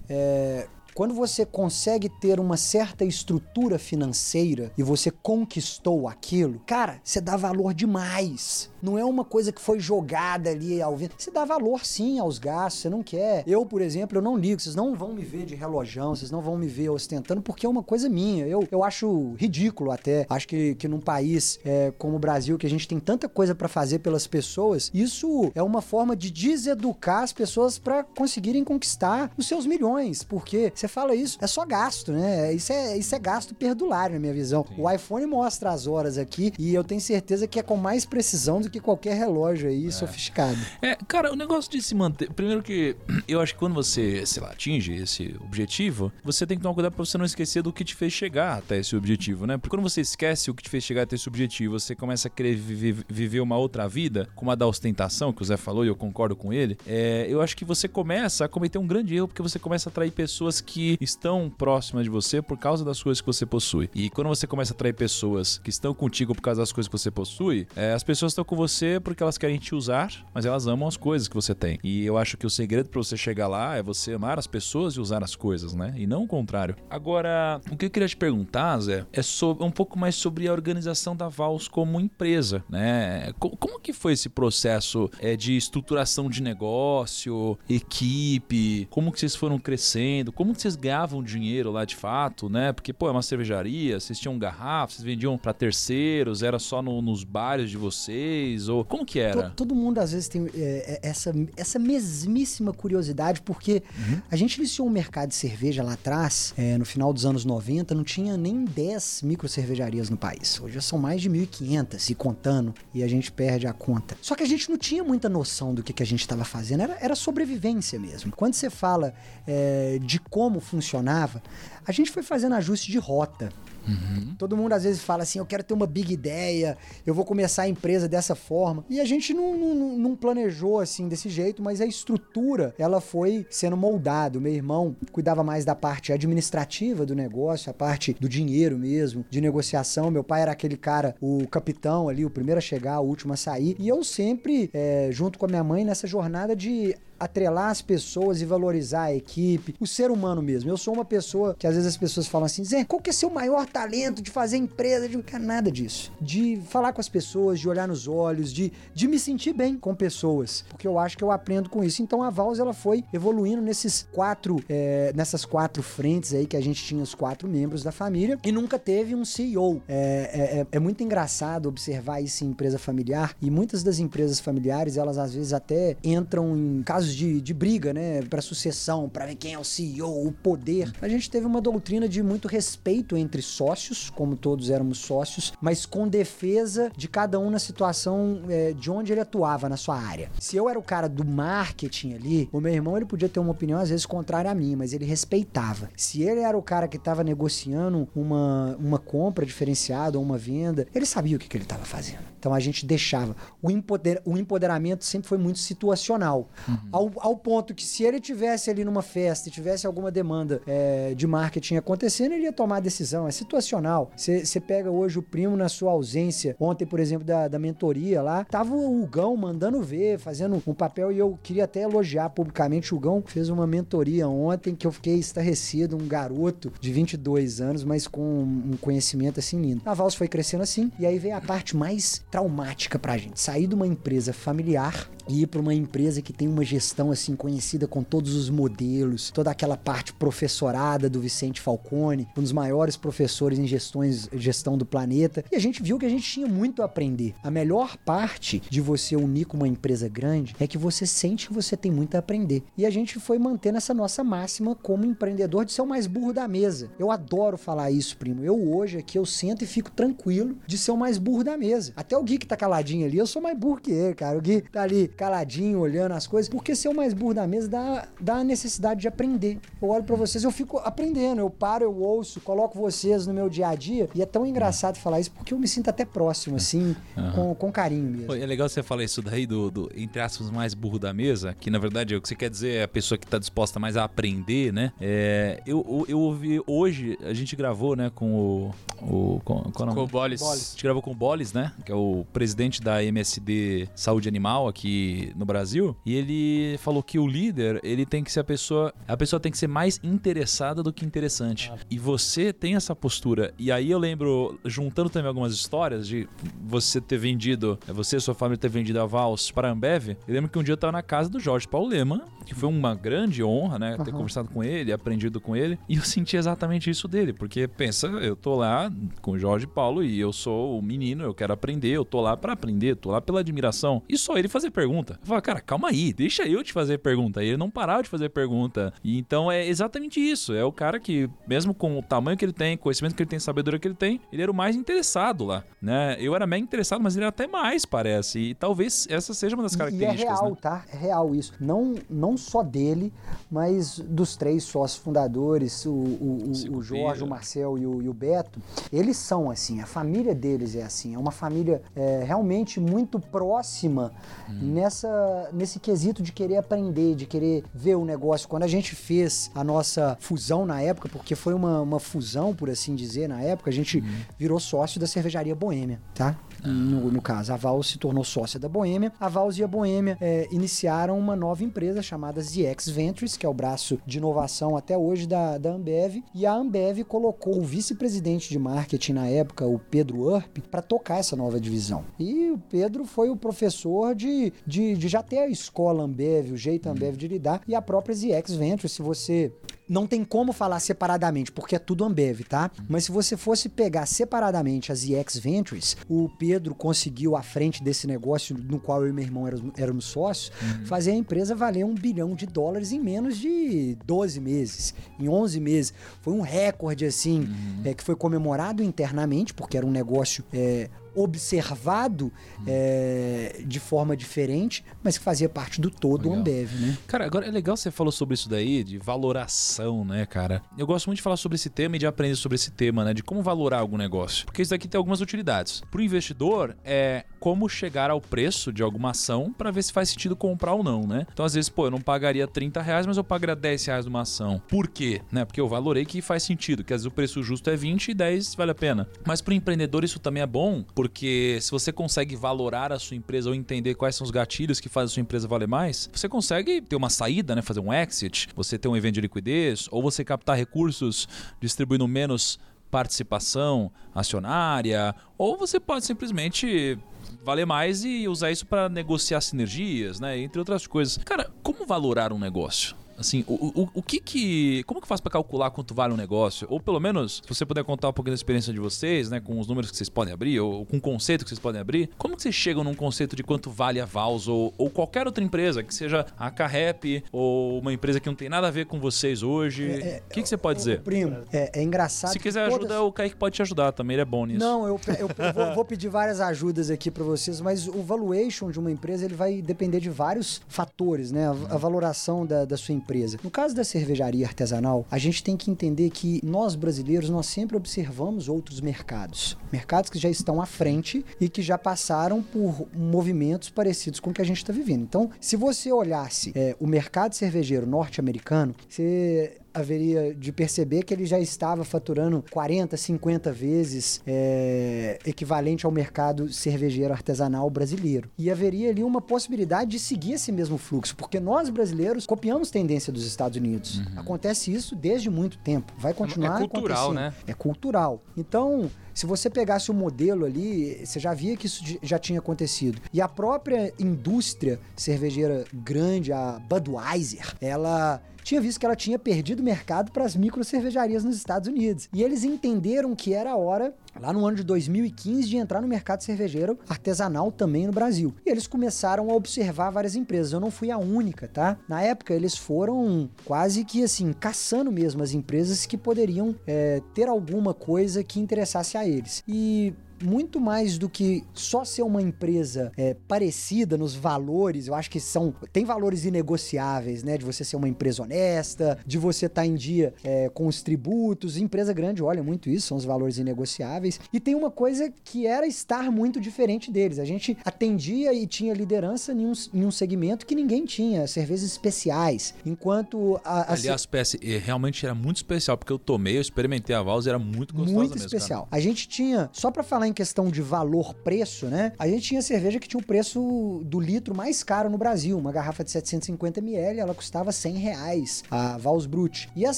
[0.09, 7.21] é, quando você consegue ter uma certa estrutura financeira e você conquistou aquilo, cara, você
[7.21, 11.15] dá valor demais Não é uma coisa que foi jogada ali ao vento.
[11.17, 13.43] Você dá valor sim aos gastos, você não quer.
[13.47, 14.61] Eu, por exemplo, eu não ligo.
[14.61, 17.69] Vocês não vão me ver de relojão, vocês não vão me ver ostentando, porque é
[17.69, 18.45] uma coisa minha.
[18.47, 20.25] Eu, eu acho ridículo até.
[20.29, 23.53] Acho que, que num país é, como o Brasil, que a gente tem tanta coisa
[23.53, 29.31] para fazer pelas pessoas, isso é uma forma de deseducar as pessoas para conseguirem conquistar
[29.37, 30.23] os seus milhões.
[30.23, 32.53] Porque você fala isso, é só gasto, né?
[32.53, 34.65] Isso é, isso é gasto perdulário, na minha visão.
[34.67, 34.81] Sim.
[34.81, 38.61] O iPhone mostra as horas aqui e eu tenho certeza que é com mais precisão
[38.61, 39.91] do que qualquer relógio aí é.
[39.91, 40.57] sofisticado.
[40.81, 42.31] É, cara, o negócio de se manter.
[42.31, 42.95] Primeiro que
[43.27, 46.93] eu acho que quando você, sei lá, atinge esse objetivo, você tem que tomar cuidado
[46.93, 49.57] pra você não esquecer do que te fez chegar até esse objetivo, né?
[49.57, 52.31] Porque quando você esquece o que te fez chegar até esse objetivo, você começa a
[52.31, 55.87] querer viver, viver uma outra vida, como a da ostentação, que o Zé falou e
[55.87, 59.27] eu concordo com ele, é, eu acho que você começa a cometer um grande erro
[59.27, 63.21] porque você começa a atrair pessoas que estão próximas de você por causa das coisas
[63.21, 63.89] que você possui.
[63.93, 66.97] E quando você começa a atrair pessoas que estão contigo por causa das coisas que
[66.97, 70.67] você possui, é, as pessoas estão com você porque elas querem te usar, mas elas
[70.67, 71.79] amam as coisas que você tem.
[71.83, 74.93] E eu acho que o segredo para você chegar lá é você amar as pessoas
[74.93, 75.93] e usar as coisas, né?
[75.97, 76.75] E não o contrário.
[76.89, 80.51] Agora, o que eu queria te perguntar, Zé, é sobre, um pouco mais sobre a
[80.51, 83.33] organização da Vals como empresa, né?
[83.39, 88.87] Como, como que foi esse processo é, de estruturação de negócio, equipe?
[88.91, 90.31] Como que vocês foram crescendo?
[90.31, 92.71] Como que vocês ganhavam dinheiro lá de fato, né?
[92.71, 97.01] Porque, pô, é uma cervejaria, vocês tinham garrafas, vocês vendiam para terceiros, era só no,
[97.01, 98.50] nos bares de vocês?
[98.69, 99.33] Ou como que era?
[99.33, 104.21] Todo, todo mundo às vezes tem é, é, essa, essa mesmíssima curiosidade, porque uhum.
[104.29, 107.93] a gente iniciou um mercado de cerveja lá atrás, é, no final dos anos 90,
[107.95, 110.59] não tinha nem 10 micro cervejarias no país.
[110.59, 114.17] Hoje já são mais de 1.500 e contando, e a gente perde a conta.
[114.21, 116.81] Só que a gente não tinha muita noção do que, que a gente estava fazendo,
[116.81, 118.31] era, era sobrevivência mesmo.
[118.35, 119.13] Quando você fala
[119.47, 121.41] é, de como funcionava,
[121.85, 123.49] a gente foi fazendo ajuste de rota.
[123.87, 124.35] Uhum.
[124.37, 127.63] Todo mundo às vezes fala assim: eu quero ter uma big ideia, eu vou começar
[127.63, 128.85] a empresa dessa forma.
[128.89, 133.45] E a gente não, não, não planejou assim desse jeito, mas a estrutura ela foi
[133.49, 134.39] sendo moldada.
[134.39, 139.41] Meu irmão cuidava mais da parte administrativa do negócio, a parte do dinheiro mesmo, de
[139.41, 140.11] negociação.
[140.11, 143.37] Meu pai era aquele cara, o capitão ali, o primeiro a chegar, o último a
[143.37, 143.75] sair.
[143.79, 148.41] E eu sempre, é, junto com a minha mãe, nessa jornada de atrelar as pessoas
[148.41, 150.69] e valorizar a equipe, o ser humano mesmo.
[150.69, 153.13] Eu sou uma pessoa que às vezes as pessoas falam assim, Zé, qual que é
[153.13, 155.07] seu maior talento de fazer empresa?
[155.07, 156.11] Não quero nada disso.
[156.19, 159.93] De falar com as pessoas, de olhar nos olhos, de, de me sentir bem com
[159.93, 160.65] pessoas.
[160.67, 162.01] Porque eu acho que eu aprendo com isso.
[162.01, 166.61] Então a Vals ela foi evoluindo nesses quatro, é, nessas quatro frentes aí que a
[166.61, 169.81] gente tinha os quatro membros da família e nunca teve um CEO.
[169.87, 174.39] É, é, é, é muito engraçado observar isso em empresa familiar e muitas das empresas
[174.39, 179.25] familiares elas às vezes até entram em casos de, de briga, né, para sucessão, para
[179.25, 180.91] ver quem é o CEO, o poder.
[181.01, 185.85] A gente teve uma doutrina de muito respeito entre sócios, como todos éramos sócios, mas
[185.85, 190.31] com defesa de cada um na situação é, de onde ele atuava na sua área.
[190.39, 193.51] Se eu era o cara do marketing ali, o meu irmão ele podia ter uma
[193.51, 195.89] opinião às vezes contrária a mim, mas ele respeitava.
[195.95, 200.87] Se ele era o cara que estava negociando uma, uma compra diferenciada ou uma venda,
[200.93, 202.31] ele sabia o que, que ele estava fazendo.
[202.39, 203.35] Então a gente deixava.
[203.61, 206.49] O, empoder, o empoderamento sempre foi muito situacional.
[206.67, 210.61] Uhum ao, ao ponto que se ele tivesse ali numa festa e tivesse alguma demanda
[210.67, 213.27] é, de marketing acontecendo, ele ia tomar a decisão.
[213.27, 214.11] É situacional.
[214.15, 216.55] Você pega hoje o primo na sua ausência.
[216.59, 221.11] Ontem, por exemplo, da, da mentoria lá, tava o Hugão mandando ver, fazendo um papel
[221.11, 223.23] e eu queria até elogiar publicamente o Hugão.
[223.25, 228.21] Fez uma mentoria ontem que eu fiquei estarrecido, um garoto de 22 anos, mas com
[228.21, 229.81] um conhecimento assim lindo.
[229.85, 233.39] A Vals foi crescendo assim e aí veio a parte mais traumática pra gente.
[233.39, 237.35] Sair de uma empresa familiar e ir para uma empresa que tem uma gestão assim
[237.35, 242.97] conhecida com todos os modelos, toda aquela parte professorada do Vicente Falcone, um dos maiores
[242.97, 245.43] professores em gestões, gestão do planeta.
[245.51, 247.33] E a gente viu que a gente tinha muito a aprender.
[247.43, 251.53] A melhor parte de você unir com uma empresa grande é que você sente que
[251.53, 252.63] você tem muito a aprender.
[252.77, 256.33] E a gente foi mantendo essa nossa máxima como empreendedor de ser o mais burro
[256.33, 256.91] da mesa.
[256.99, 258.43] Eu adoro falar isso, primo.
[258.43, 261.93] Eu hoje aqui eu sento e fico tranquilo de ser o mais burro da mesa.
[261.95, 264.37] Até o Gui que tá caladinho ali, eu sou mais burro que ele, cara.
[264.37, 267.67] O Gui tá ali caladinho, olhando as coisas, porque ser o mais burro da mesa
[267.67, 269.59] dá, dá a necessidade de aprender.
[269.81, 273.49] Eu olho para vocês, eu fico aprendendo, eu paro, eu ouço, coloco vocês no meu
[273.49, 276.55] dia a dia, e é tão engraçado falar isso porque eu me sinto até próximo,
[276.55, 277.31] assim, uhum.
[277.31, 278.27] com, com carinho mesmo.
[278.27, 281.55] Pô, é legal você falar isso daí do, do, entre aspas, mais burro da mesa,
[281.59, 283.97] que na verdade o que você quer dizer é a pessoa que tá disposta mais
[283.97, 284.91] a aprender, né?
[284.99, 288.73] É, eu, eu ouvi hoje, a gente gravou, né, com o.
[289.01, 290.41] o com, com, com o Bolis.
[290.41, 291.71] A gente gravou com o Bolis, né?
[291.85, 295.95] Que é o presidente da MSD Saúde Animal aqui no Brasil.
[296.05, 299.39] E ele ele falou que o líder, ele tem que ser a pessoa, a pessoa
[299.39, 301.71] tem que ser mais interessada do que interessante.
[301.89, 303.53] E você tem essa postura.
[303.57, 306.27] E aí eu lembro, juntando também algumas histórias de
[306.61, 310.09] você ter vendido, você e sua família ter vendido a Vals para a Ambev.
[310.27, 312.69] Eu lembro que um dia eu tava na casa do Jorge Paulo Lema, que foi
[312.69, 316.89] uma grande honra, né, ter conversado com ele, aprendido com ele, e eu senti exatamente
[316.89, 320.81] isso dele, porque pensa, eu tô lá com o Jorge Paulo e eu sou o
[320.81, 324.01] menino, eu quero aprender, eu tô lá para aprender, tô lá pela admiração.
[324.09, 325.19] E só ele fazer pergunta.
[325.21, 327.43] Eu falo, cara, calma aí, deixa eu te fazer pergunta.
[327.43, 328.93] E ele não parava de fazer pergunta.
[329.03, 330.53] E então é exatamente isso.
[330.53, 333.39] É o cara que, mesmo com o tamanho que ele tem, conhecimento que ele tem,
[333.39, 336.17] sabedoria que ele tem, ele era o mais interessado lá, né?
[336.19, 338.39] Eu era mega interessado, mas ele era até mais, parece.
[338.39, 340.57] E talvez essa seja uma das E é características, real, né?
[340.61, 340.83] tá?
[340.91, 341.53] É real isso.
[341.59, 343.13] Não, não só dele,
[343.49, 348.09] mas dos três sócios fundadores, o, o, o- o Jorge, o Marcel e o, e
[348.09, 348.59] o Beto,
[348.91, 351.13] eles são assim, a família deles é assim.
[351.15, 354.11] É uma família é, realmente muito próxima
[354.49, 354.73] Hum.
[354.73, 358.47] nessa, nesse quesito de querer aprender, de querer ver o negócio.
[358.47, 362.67] Quando a gente fez a nossa fusão na época, porque foi uma, uma fusão, por
[362.69, 364.21] assim dizer, na época, a gente Hum.
[364.39, 366.35] virou sócio da cervejaria Boêmia, tá?
[366.63, 369.11] No, no caso, a Vals se tornou sócia da Boêmia.
[369.19, 373.49] A Vals e a Boêmia é, iniciaram uma nova empresa chamada ZX Ventures, que é
[373.49, 376.23] o braço de inovação até hoje da, da Ambev.
[376.33, 381.17] E a Ambev colocou o vice-presidente de marketing na época, o Pedro Urp, para tocar
[381.17, 382.05] essa nova divisão.
[382.19, 386.57] E o Pedro foi o professor de, de, de já ter a escola Ambev, o
[386.57, 389.51] jeito Ambev de lidar, e a própria ZX Ventures, se você
[389.91, 392.71] não tem como falar separadamente, porque é tudo Ambev, tá?
[392.87, 398.07] Mas se você fosse pegar separadamente as EX Ventures, o Pedro conseguiu, à frente desse
[398.07, 400.49] negócio no qual eu e meu irmão éramos, éramos sócios,
[400.85, 405.59] fazer a empresa valer um bilhão de dólares em menos de 12 meses, em 11
[405.59, 405.93] meses.
[406.21, 407.49] Foi um recorde, assim,
[407.83, 412.31] é, que foi comemorado internamente, porque era um negócio é, observado
[412.65, 416.39] é, de forma diferente, mas que fazia parte do todo Legal.
[416.39, 416.97] Ambev, né?
[417.07, 420.61] Cara, agora é legal você falou sobre isso daí, de valoração, né, cara?
[420.77, 423.13] Eu gosto muito de falar sobre esse tema e de aprender sobre esse tema, né?
[423.13, 424.45] De como valorar algum negócio.
[424.45, 425.81] Porque isso daqui tem algumas utilidades.
[425.91, 430.35] Pro investidor, é como chegar ao preço de alguma ação para ver se faz sentido
[430.35, 431.25] comprar ou não, né?
[431.33, 434.21] Então, às vezes, pô, eu não pagaria 30 reais, mas eu pagaria 10 reais numa
[434.21, 434.61] ação.
[434.69, 435.23] Por quê?
[435.31, 435.43] Né?
[435.43, 438.13] Porque eu valorei que faz sentido, que às vezes o preço justo é 20 e
[438.13, 439.09] 10 vale a pena.
[439.25, 443.49] Mas pro empreendedor isso também é bom, porque se você consegue valorar a sua empresa
[443.49, 446.79] ou entender quais são os gatilhos que fazem a sua empresa valer mais, você consegue
[446.79, 447.63] ter uma saída, né?
[447.63, 451.27] Fazer um exit, você ter um evento de liquidez, ou você captar recursos
[451.59, 452.59] distribuindo menos
[452.91, 456.99] participação acionária, ou você pode simplesmente
[457.41, 460.37] valer mais e usar isso para negociar sinergias, né?
[460.37, 461.17] Entre outras coisas.
[461.17, 462.95] Cara, como valorar um negócio?
[463.21, 464.83] Assim, o, o, o que que...
[464.83, 466.67] Como que faz para calcular quanto vale um negócio?
[466.69, 469.39] Ou pelo menos, se você puder contar um pouquinho da experiência de vocês, né?
[469.39, 472.09] Com os números que vocês podem abrir, ou com o conceito que vocês podem abrir.
[472.17, 475.43] Como que vocês chegam num conceito de quanto vale a Vals ou, ou qualquer outra
[475.43, 478.99] empresa, que seja a Carrep ou uma empresa que não tem nada a ver com
[478.99, 479.87] vocês hoje?
[480.27, 481.01] O que, que você pode dizer?
[481.01, 482.31] Primo, é, é engraçado.
[482.33, 484.59] Se quiser todas- ajuda, o Kaique pode te ajudar também, ele é bom nisso.
[484.59, 488.71] Não, eu, eu- eu vou, vou pedir várias ajudas aqui para vocês, mas o valuation
[488.71, 491.47] de uma empresa ele vai depender de vários fatores, né?
[491.47, 493.10] A, a valoração da, da sua empresa.
[493.43, 497.77] No caso da cervejaria artesanal, a gente tem que entender que nós brasileiros nós sempre
[497.77, 503.69] observamos outros mercados, mercados que já estão à frente e que já passaram por movimentos
[503.69, 505.03] parecidos com o que a gente está vivendo.
[505.03, 511.25] Então, se você olhasse é, o mercado cervejeiro norte-americano, você haveria de perceber que ele
[511.25, 518.29] já estava faturando 40, 50 vezes é, equivalente ao mercado cervejeiro artesanal brasileiro.
[518.37, 523.11] E haveria ali uma possibilidade de seguir esse mesmo fluxo, porque nós brasileiros copiamos tendência
[523.11, 524.01] dos Estados Unidos.
[524.15, 525.93] Acontece isso desde muito tempo.
[525.97, 526.65] Vai continuar Uhum.
[526.65, 527.33] é cultural, né?
[527.47, 528.23] É cultural.
[528.35, 533.01] Então, se você pegasse o modelo ali, você já via que isso já tinha acontecido.
[533.13, 539.63] E a própria indústria cervejeira grande, a Budweiser, ela tinha visto que ela tinha perdido
[539.63, 542.09] mercado para as micro cervejarias nos Estados Unidos.
[542.13, 545.87] E eles entenderam que era a hora, lá no ano de 2015, de entrar no
[545.87, 548.33] mercado cervejeiro artesanal também no Brasil.
[548.45, 550.53] E eles começaram a observar várias empresas.
[550.53, 551.77] Eu não fui a única, tá?
[551.87, 557.27] Na época, eles foram quase que assim, caçando mesmo as empresas que poderiam é, ter
[557.27, 559.43] alguma coisa que interessasse a eles.
[559.47, 565.09] E muito mais do que só ser uma empresa é, parecida nos valores, eu acho
[565.09, 567.37] que são tem valores inegociáveis, né?
[567.37, 571.57] De você ser uma empresa honesta, de você estar em dia é, com os tributos.
[571.57, 574.19] Empresa grande olha muito isso, são os valores inegociáveis.
[574.31, 577.19] E tem uma coisa que era estar muito diferente deles.
[577.19, 581.63] A gente atendia e tinha liderança em um, em um segmento que ninguém tinha, cervejas
[581.63, 582.53] especiais.
[582.65, 587.01] Enquanto a, a Aliás, PS, realmente era muito especial, porque eu tomei, eu experimentei a
[587.01, 588.67] Vals e era muito gostosa muito mesmo, especial.
[588.71, 591.93] A gente tinha, só pra falar em questão de valor-preço, né?
[591.97, 595.37] A gente tinha cerveja que tinha o preço do litro mais caro no Brasil.
[595.37, 599.49] Uma garrafa de 750ml, ela custava 100 reais, a Vals Brut.
[599.55, 599.77] E as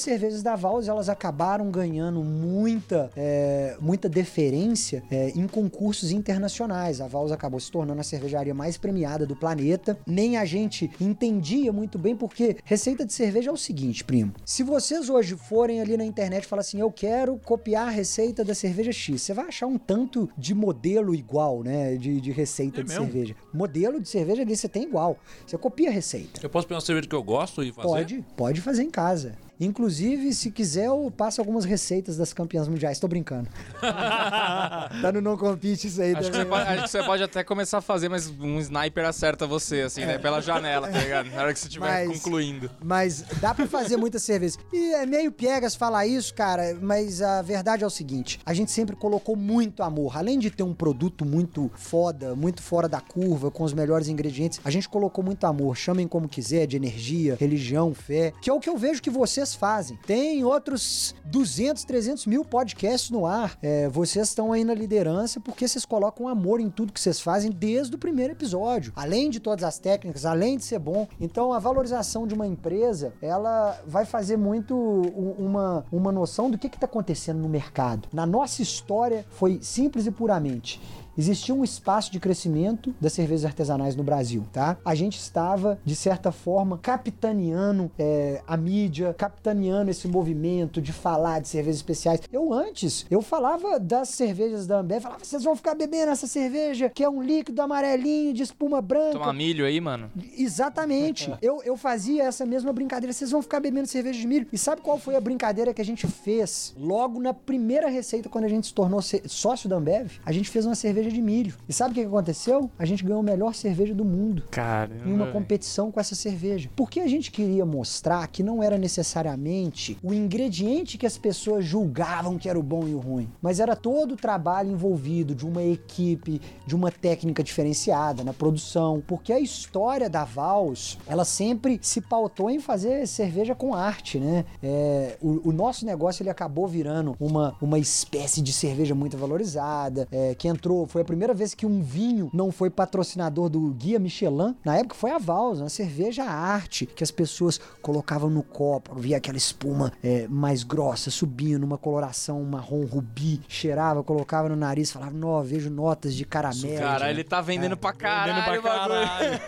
[0.00, 7.00] cervejas da Vals, elas acabaram ganhando muita, é, muita deferência é, em concursos internacionais.
[7.00, 9.96] A Vals acabou se tornando a cervejaria mais premiada do planeta.
[10.06, 14.32] Nem a gente entendia muito bem, porque receita de cerveja é o seguinte, primo.
[14.44, 18.44] Se vocês hoje forem ali na internet e falar assim, eu quero copiar a receita
[18.44, 21.96] da cerveja X, você vai achar um tanto de modelo igual, né?
[21.96, 23.04] De, de receita É de mesmo?
[23.04, 23.36] cerveja.
[23.52, 25.18] Modelo de cerveja ali você tem igual.
[25.46, 26.40] Você copia a receita.
[26.42, 27.88] Eu posso pegar uma cerveja que eu gosto e fazer?
[27.88, 29.36] Pode, pode fazer em casa.
[29.60, 32.98] Inclusive, se quiser, eu passo algumas receitas das campeãs mundiais.
[32.98, 33.48] Tô brincando.
[33.80, 36.44] tá no não compete isso aí Acho que, também.
[36.46, 39.82] você pode, acho que você pode até começar a fazer, mas um sniper acerta você,
[39.82, 40.18] assim, né?
[40.18, 41.30] Pela janela, tá ligado?
[41.30, 42.06] Na hora que você estiver É.
[42.06, 42.70] Mas- concluindo.
[42.82, 44.56] Mas dá pra fazer muita cerveja.
[44.72, 48.70] E é meio piegas falar isso, cara, mas a verdade é o seguinte: a gente
[48.70, 50.16] sempre colocou muito amor.
[50.16, 54.60] Além de ter um produto muito foda, muito fora da curva, com os melhores ingredientes,
[54.64, 55.76] a gente colocou muito amor.
[55.76, 59.53] Chamem como quiser, de energia, religião, fé, que é o que eu vejo que vocês
[59.54, 59.98] fazem.
[60.06, 63.56] Tem outros 200, 300 mil podcasts no ar.
[63.62, 67.50] É, vocês estão aí na liderança porque vocês colocam amor em tudo que vocês fazem
[67.50, 68.92] desde o primeiro episódio.
[68.96, 71.06] Além de todas as técnicas, além de ser bom.
[71.20, 76.66] Então a valorização de uma empresa, ela vai fazer muito uma, uma noção do que
[76.66, 78.08] está acontecendo no mercado.
[78.12, 80.80] Na nossa história, foi simples e puramente.
[81.16, 84.76] Existia um espaço de crescimento das cervejas artesanais no Brasil, tá?
[84.84, 91.40] A gente estava, de certa forma, capitaneando é, a mídia, capitaneando esse movimento de falar
[91.40, 92.20] de cervejas especiais.
[92.32, 96.90] Eu antes, eu falava das cervejas da Ambev, falava, vocês vão ficar bebendo essa cerveja
[96.90, 99.12] que é um líquido amarelinho de espuma branca.
[99.12, 100.10] Tomar milho aí, mano.
[100.36, 101.32] Exatamente.
[101.40, 103.12] eu, eu fazia essa mesma brincadeira.
[103.12, 104.46] Vocês vão ficar bebendo cerveja de milho.
[104.52, 108.44] E sabe qual foi a brincadeira que a gente fez logo na primeira receita, quando
[108.44, 110.12] a gente se tornou sócio da Ambev?
[110.24, 111.54] A gente fez uma cerveja de milho.
[111.68, 112.70] E sabe o que aconteceu?
[112.78, 115.08] A gente ganhou a melhor cerveja do mundo Caramba.
[115.08, 116.70] em uma competição com essa cerveja.
[116.76, 122.38] Porque a gente queria mostrar que não era necessariamente o ingrediente que as pessoas julgavam
[122.38, 125.62] que era o bom e o ruim, mas era todo o trabalho envolvido de uma
[125.62, 132.00] equipe, de uma técnica diferenciada na produção, porque a história da Vals, ela sempre se
[132.00, 134.44] pautou em fazer cerveja com arte, né?
[134.62, 140.06] É, o, o nosso negócio ele acabou virando uma, uma espécie de cerveja muito valorizada,
[140.10, 143.98] é, que entrou, foi a primeira vez que um vinho não foi patrocinador do Guia
[143.98, 144.54] Michelin.
[144.64, 149.16] Na época foi a Vals, uma cerveja arte, que as pessoas colocavam no copo, via
[149.16, 155.10] aquela espuma é, mais grossa subindo, uma coloração marrom rubi, cheirava, colocava no nariz, falava,
[155.10, 156.78] não, vejo notas de caramelo.
[156.78, 159.40] Cara, ele tá vendendo pra caralho Vendendo pra caralho.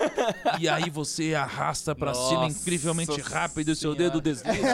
[0.59, 4.67] E aí você arrasta pra Nossa cima incrivelmente rápido e seu dedo desliza.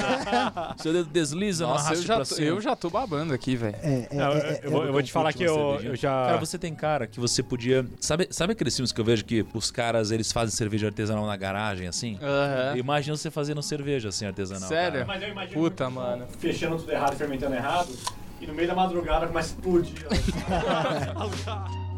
[0.78, 2.46] seu dedo desliza, não Nossa, arraste eu já, pra tô, cima.
[2.46, 3.76] eu já tô babando aqui, velho.
[3.82, 5.94] É, é, Não, eu, é, é, eu vou, eu vou te falar que eu, eu
[5.94, 6.10] já.
[6.26, 7.84] Cara, você tem cara que você podia.
[8.00, 11.36] Sabe, sabe aqueles filmes que eu vejo que os caras eles fazem cerveja artesanal na
[11.36, 12.16] garagem, assim?
[12.22, 12.76] Aham.
[12.76, 14.68] Imagina você fazendo cerveja assim artesanal.
[14.68, 15.00] Sério?
[15.00, 15.04] cara.
[15.06, 16.24] Mas eu imagino Puta, mano.
[16.38, 17.92] Fechando tudo errado, fermentando errado.
[18.40, 20.06] E no meio da madrugada começa a explodir.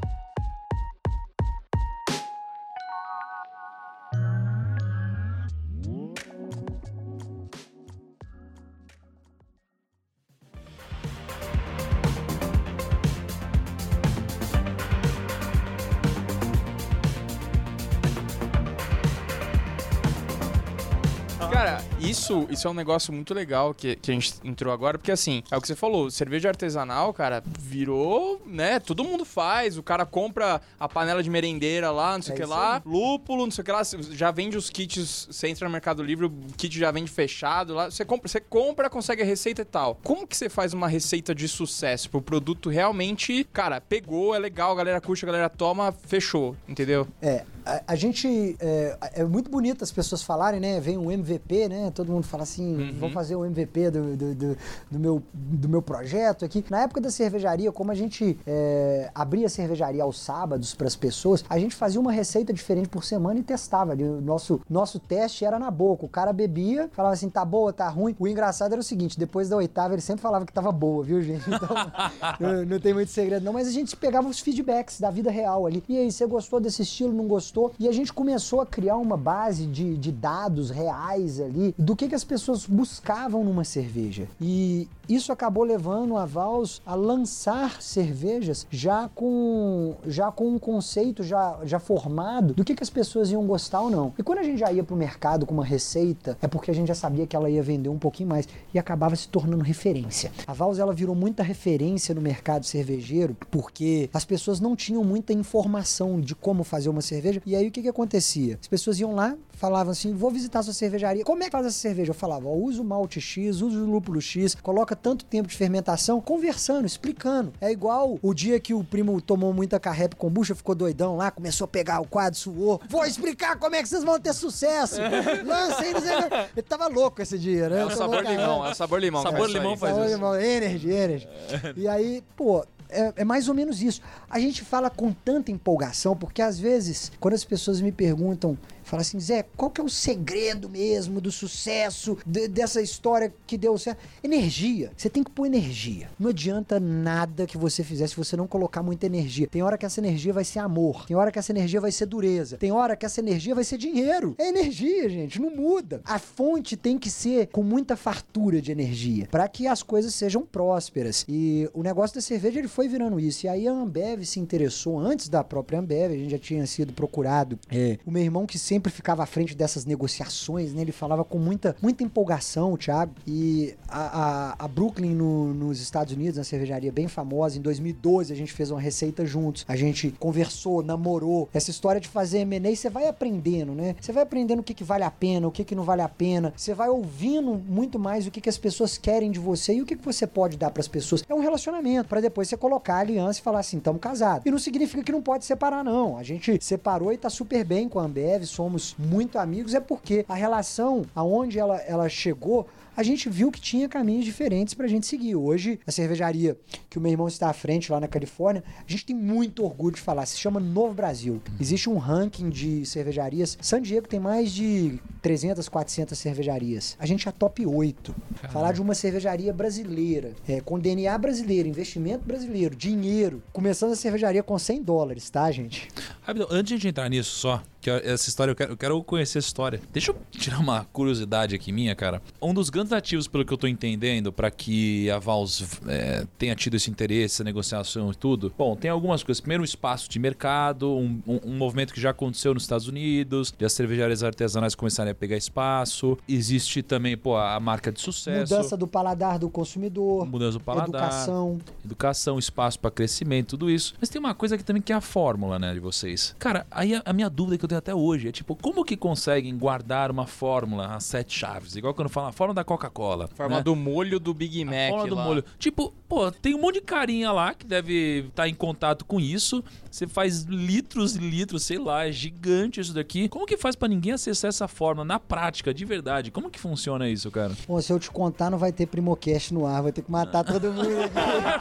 [22.24, 25.42] isso, isso é um negócio muito legal que, que a gente entrou agora, porque assim,
[25.50, 28.80] é o que você falou, cerveja artesanal, cara, virou, né?
[28.80, 32.40] Todo mundo faz, o cara compra a panela de merendeira lá, não sei o É
[32.40, 32.82] que lá, aí.
[32.86, 36.26] lúpulo, não sei o que lá, já vende os kits, você entra no Mercado Livre,
[36.26, 39.98] o kit já vende fechado lá, você compra, você compra, consegue a receita e tal.
[40.02, 44.72] Como que você faz uma receita de sucesso pro produto realmente, cara, pegou, é legal,
[44.72, 47.06] a galera curte, a galera toma, fechou, entendeu?
[47.20, 48.56] É, a, a gente.
[48.60, 50.80] É, é muito bonito as pessoas falarem, né?
[50.80, 51.90] Vem um MVP, né?
[51.94, 54.58] Todo mundo fala assim: vou fazer o MVP do, do, do,
[54.90, 56.64] do meu, do meu projeto aqui.
[56.68, 60.96] Na época da cervejaria, como a gente é, abria a cervejaria aos sábados para as
[60.96, 63.94] pessoas, a gente fazia uma receita diferente por semana e testava.
[63.94, 66.04] O nosso, nosso teste era na boca.
[66.04, 68.14] O cara bebia, falava assim: tá boa, tá ruim.
[68.18, 71.22] O engraçado era o seguinte: depois da oitava, ele sempre falava que tava boa, viu,
[71.22, 71.48] gente?
[71.48, 71.68] Então,
[72.38, 73.52] não, não tem muito segredo, não.
[73.52, 75.82] Mas a gente pegava os feedbacks da vida real ali.
[75.88, 77.53] E aí, você gostou desse estilo, não gostou?
[77.78, 82.08] E a gente começou a criar uma base de, de dados reais ali do que,
[82.08, 84.28] que as pessoas buscavam numa cerveja.
[84.40, 91.22] E isso acabou levando a Vals a lançar cervejas já com, já com um conceito
[91.22, 94.12] já, já formado do que, que as pessoas iam gostar ou não.
[94.18, 96.88] E quando a gente já ia pro mercado com uma receita, é porque a gente
[96.88, 100.32] já sabia que ela ia vender um pouquinho mais e acabava se tornando referência.
[100.46, 105.32] A Vals ela virou muita referência no mercado cervejeiro porque as pessoas não tinham muita
[105.32, 107.42] informação de como fazer uma cerveja.
[107.46, 108.58] E aí o que, que acontecia?
[108.60, 111.24] As pessoas iam lá, falavam assim: vou visitar sua cervejaria.
[111.24, 112.10] Como é que faz essa cerveja?
[112.10, 115.56] Eu falava: ó, usa o malte X, usa o lúpulo X, coloca tanto tempo de
[115.56, 117.52] fermentação, conversando, explicando.
[117.60, 121.66] É igual o dia que o primo tomou muita carrep kombucha, ficou doidão lá, começou
[121.66, 122.80] a pegar o quadro, suou.
[122.88, 125.00] Vou explicar como é que vocês vão ter sucesso.
[125.44, 126.28] Lancei, não sei o quê.
[126.56, 127.80] Ele tava louco esse dia, né?
[127.80, 129.22] É o sabor limão, é o sabor limão.
[129.22, 130.14] Sabor que faz isso limão faz Sabor isso.
[130.16, 131.28] limão, energy, energy.
[131.76, 134.00] E aí, pô, é, é mais ou menos isso.
[134.30, 139.00] A gente fala com tanta empolgação, porque às vezes, quando as pessoas me perguntam, falam
[139.00, 143.76] assim, Zé, qual que é o segredo mesmo do sucesso de- dessa história que deu
[143.78, 143.98] certo?
[144.22, 144.90] Energia.
[144.96, 146.10] Você tem que pôr energia.
[146.18, 149.46] Não adianta nada que você fizer se você não colocar muita energia.
[149.46, 151.06] Tem hora que essa energia vai ser amor.
[151.06, 152.56] Tem hora que essa energia vai ser dureza.
[152.56, 154.34] Tem hora que essa energia vai ser dinheiro.
[154.38, 155.40] É energia, gente.
[155.40, 156.00] Não muda.
[156.04, 160.42] A fonte tem que ser com muita fartura de energia para que as coisas sejam
[160.42, 161.24] prósperas.
[161.28, 163.46] E o negócio da cerveja ele foi virando isso.
[163.46, 166.12] E aí a Ambev se interessou antes da própria Ambev.
[166.12, 167.58] A gente já tinha sido procurado.
[167.70, 170.82] É, o meu irmão que sempre ficava à frente dessas negociações, né?
[170.82, 173.12] Ele falava com muita, muita empolgação, o Thiago.
[173.26, 178.32] E a, a, a Brooklyn no- nos Estados Unidos, uma cervejaria bem famosa, em 2012
[178.32, 179.64] a gente fez uma receita juntos.
[179.68, 181.48] A gente conversou, namorou.
[181.52, 183.96] Essa história de fazer M&A, você vai aprendendo, né?
[184.00, 186.08] Você vai aprendendo o que, que vale a pena, o que, que não vale a
[186.08, 186.52] pena.
[186.56, 189.86] Você vai ouvindo muito mais o que, que as pessoas querem de você e o
[189.86, 191.24] que, que você pode dar pras pessoas.
[191.28, 194.46] É um relacionamento, para depois você colocar a aliança e falar assim, estamos casados.
[194.46, 196.16] E não significa que não pode separar, não.
[196.16, 198.63] A gente separou e tá super bem com a Ambev, somos
[198.98, 203.88] muito amigos, é porque a relação aonde ela, ela chegou a gente viu que tinha
[203.88, 205.34] caminhos diferentes pra gente seguir.
[205.34, 206.56] Hoje, a cervejaria
[206.88, 209.96] que o meu irmão está à frente lá na Califórnia, a gente tem muito orgulho
[209.96, 211.42] de falar, se chama Novo Brasil.
[211.60, 213.58] Existe um ranking de cervejarias.
[213.60, 216.96] San Diego tem mais de 300, 400 cervejarias.
[216.98, 218.14] A gente é top 8.
[218.50, 223.42] Falar de uma cervejaria brasileira, é, com DNA brasileiro, investimento brasileiro, dinheiro.
[223.52, 225.88] Começando a cervejaria com 100 dólares, tá, gente?
[226.26, 229.46] Rapidão, antes de entrar nisso só, que essa história eu quero, eu quero conhecer essa
[229.46, 229.78] história.
[229.92, 232.22] Deixa eu tirar uma curiosidade aqui minha, cara.
[232.40, 236.54] Um dos grandes ativos, pelo que eu tô entendendo, para que a Vals é, tenha
[236.56, 238.50] tido esse interesse, essa negociação e tudo.
[238.56, 239.38] Bom, tem algumas coisas.
[239.38, 243.52] Primeiro, um espaço de mercado, um, um- um movimento que já aconteceu nos Estados Unidos,
[243.56, 246.16] de as cervejarias artesanais começarem a pegar espaço.
[246.26, 248.54] Existe também, pô, a marca de sucesso.
[248.54, 250.88] Mudança do paladar do consumidor, Mudança do paladar.
[250.88, 251.60] educação.
[251.84, 253.92] educação, espaço para crescimento, tudo isso.
[254.00, 256.13] Mas tem uma coisa que também que é a fórmula, né, de vocês.
[256.38, 258.96] Cara, aí a, a minha dúvida que eu tenho até hoje é tipo, como que
[258.96, 261.76] conseguem guardar uma fórmula, as sete chaves?
[261.76, 263.28] Igual quando fala a fórmula da Coca-Cola.
[263.28, 263.62] Forma né?
[263.62, 265.24] do molho do Big A Mac fórmula do lá.
[265.24, 265.44] molho.
[265.58, 269.62] Tipo, pô, tem um monte de carinha lá que deve estar em contato com isso.
[269.90, 273.28] Você faz litros e litros, sei lá, é gigante isso daqui.
[273.28, 276.30] Como que faz para ninguém acessar essa fórmula na prática, de verdade?
[276.30, 277.52] Como que funciona isso, cara?
[277.68, 280.44] Bom, se eu te contar, não vai ter Primocast no ar, vai ter que matar
[280.44, 280.88] todo mundo.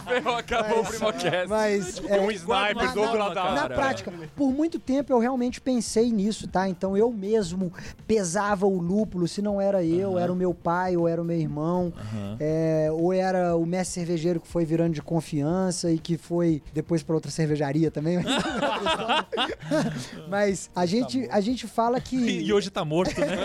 [0.08, 1.48] Ferrou, acabou o Primocast.
[1.48, 4.12] Mas Tem é, um sniper do outro na- lado da Na prática,
[4.44, 6.68] por muito tempo eu realmente pensei nisso, tá?
[6.68, 7.72] Então eu mesmo
[8.06, 11.40] pesava o lúpulo, se não era eu, era o meu pai ou era o meu
[11.40, 11.94] irmão,
[12.42, 17.02] é, ou era o mestre cervejeiro que foi virando de confiança e que foi depois
[17.02, 18.18] para outra cervejaria também.
[20.28, 22.18] Mas a gente, a gente fala que.
[22.44, 23.38] E hoje tá morto, né?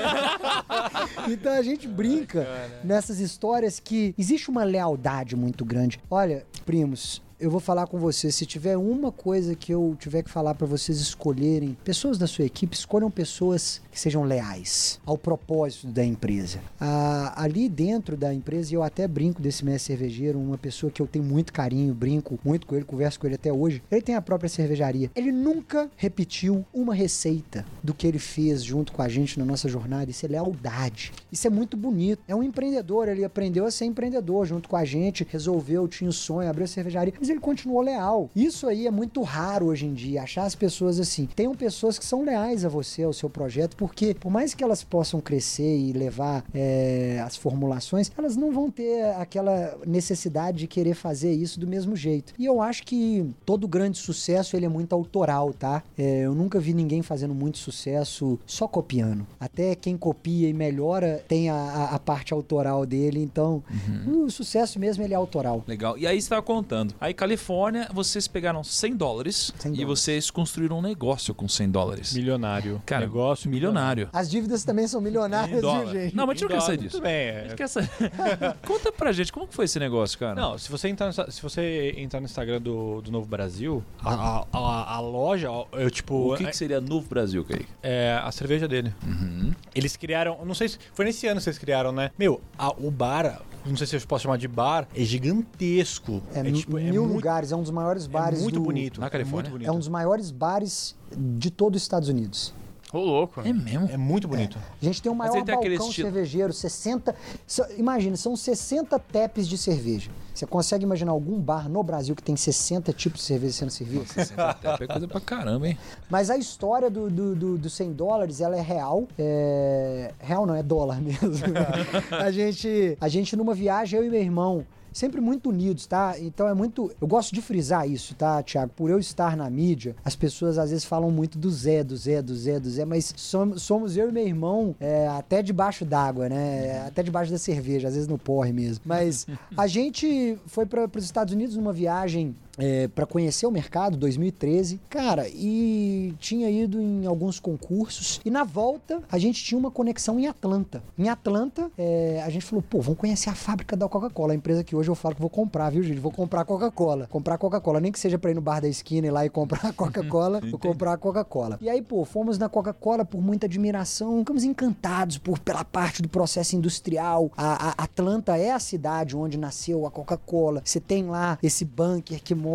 [1.29, 2.45] Então a gente brinca
[2.83, 6.01] nessas histórias que existe uma lealdade muito grande.
[6.11, 8.35] Olha, primos, eu vou falar com vocês.
[8.35, 12.45] Se tiver uma coisa que eu tiver que falar pra vocês escolherem, pessoas da sua
[12.45, 16.61] equipe, escolham pessoas que sejam leais ao propósito da empresa.
[16.81, 21.07] Ah, ali dentro da empresa, eu até brinco desse mestre cervejeiro, uma pessoa que eu
[21.07, 23.83] tenho muito carinho, brinco muito com ele, converso com ele até hoje.
[23.91, 25.11] Ele tem a própria cervejaria.
[25.17, 29.69] Ele nunca repetiu uma receita do que ele fez junto com a gente na nossa
[29.69, 30.09] jornada.
[30.09, 31.13] Isso é lealdade.
[31.33, 32.23] Isso é muito bonito.
[32.29, 36.13] É um empreendedor, ele aprendeu a ser empreendedor junto com a gente, resolveu, tinha o
[36.13, 38.31] sonho, abriu a cervejaria, mas ele continuou leal.
[38.37, 41.27] Isso aí é muito raro hoje em dia, achar as pessoas assim.
[41.27, 44.85] Tenham pessoas que são leais a você, ao seu projeto, porque por mais que elas
[44.85, 50.95] possam crescer e levar é, as formulações, elas não vão ter aquela necessidade de querer
[50.95, 52.33] fazer isso do mesmo jeito.
[52.39, 55.83] E eu acho que todo grande sucesso ele é muito autoral, tá?
[55.97, 59.27] É, eu nunca vi ninguém fazendo muito sucesso só copiando.
[59.41, 63.63] Até quem copia e melhora tem a, a- a parte autoral dele, então
[64.07, 65.65] o sucesso mesmo ele é autoral.
[65.67, 65.97] Legal.
[65.99, 66.95] E aí você tava contando.
[67.01, 70.01] Aí Califórnia, vocês pegaram 100 dólares 100 e dólares.
[70.01, 72.13] vocês construíram um negócio com 100 dólares.
[72.15, 72.83] Milionário.
[72.85, 73.78] Cara, negócio milionário.
[74.13, 76.15] As dívidas também são milionárias, viu, gente?
[76.17, 77.01] Não, mas a gente não quer saber Tudo disso.
[77.03, 77.11] bem.
[77.13, 77.43] A é.
[77.45, 77.89] gente quer saber.
[78.67, 80.35] Conta pra gente, como que foi esse negócio, cara?
[80.35, 84.13] Não, se você entrar no, se você entrar no Instagram do, do Novo Brasil, a,
[84.15, 86.33] a, a- a loja, eu tipo.
[86.35, 87.67] O que, que seria Novo Brasil, Kaique?
[87.83, 88.93] é a cerveja dele.
[89.07, 89.53] Uhum.
[89.75, 92.11] Eles criaram, não sei se foi nesse ano que vocês criaram, né?
[92.19, 96.23] Meu, a- o bar, não sei se eu posso chamar de bar, é gigantesco.
[96.35, 99.01] É, tipo, mil muito, lugares, é um dos maiores é bares muito do- bonito.
[99.01, 99.51] Na é Califórnia?
[99.51, 99.69] muito bonito.
[99.69, 102.53] É um dos maiores bares de todo os Estados Unidos.
[102.93, 103.41] Ô, louco.
[103.43, 103.89] É mesmo?
[103.91, 104.59] É muito bonito.
[104.81, 107.15] A gente tem o maior tem balcão estilo- cervejeiro, 60.
[107.47, 110.11] so- Imagina, são 60 tapes de cerveja.
[110.35, 114.07] Você consegue imaginar algum bar no Brasil que tem 60 tipos de cerveja sendo servido?
[114.07, 115.79] 60 tap é coisa pra caramba, hein?
[116.09, 119.07] Mas a história do, do, do, do 100 dólares, ela é real.
[119.19, 120.13] É...
[120.21, 121.29] Real não, é dólar mesmo.
[122.11, 126.15] a, gente, a gente, numa viagem, eu e meu irmão, sempre muito unidos, tá?
[126.19, 126.91] Então é muito.
[127.01, 128.73] Eu gosto de frisar isso, tá, Thiago?
[128.77, 132.23] Por eu estar na mídia, as pessoas às vezes falam muito do Zé, do Zé,
[132.23, 136.29] do Zé, do Zé, mas somos, somos eu e meu irmão é, até debaixo d'água,
[136.29, 136.87] né?
[136.87, 138.83] Até debaixo da cerveja, às vezes no porre mesmo.
[138.85, 139.27] Mas
[139.57, 144.81] a gente foi para os Estados Unidos numa viagem é, para conhecer o mercado, 2013.
[144.91, 148.21] Cara, e tinha ido em alguns concursos.
[148.25, 150.83] E na volta, a gente tinha uma conexão em Atlanta.
[150.99, 154.33] Em Atlanta, é, a gente falou, pô, vamos conhecer a fábrica da Coca-Cola.
[154.33, 156.01] A empresa que hoje eu falo que vou comprar, viu, gente?
[156.01, 157.07] Vou comprar Coca-Cola.
[157.07, 157.81] Comprar Coca-Cola.
[157.81, 160.41] Nem que seja pra ir no bar da esquina e lá e comprar Coca-Cola.
[160.51, 161.59] vou comprar Coca-Cola.
[161.61, 164.19] E aí, pô, fomos na Coca-Cola por muita admiração.
[164.19, 167.31] Ficamos encantados por, pela parte do processo industrial.
[167.37, 170.63] A, a Atlanta é a cidade onde nasceu a Coca-Cola.
[170.65, 172.48] Você tem lá esse bunker que mostra,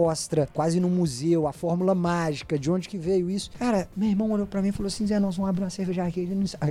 [0.54, 3.52] quase no museu, a fórmula mágica, de onde que veio isso.
[3.58, 6.10] Cara, meu irmão olhou pra mim e falou assim: Zé, nós vamos abrir uma cervejaria
[6.10, 6.30] aqui,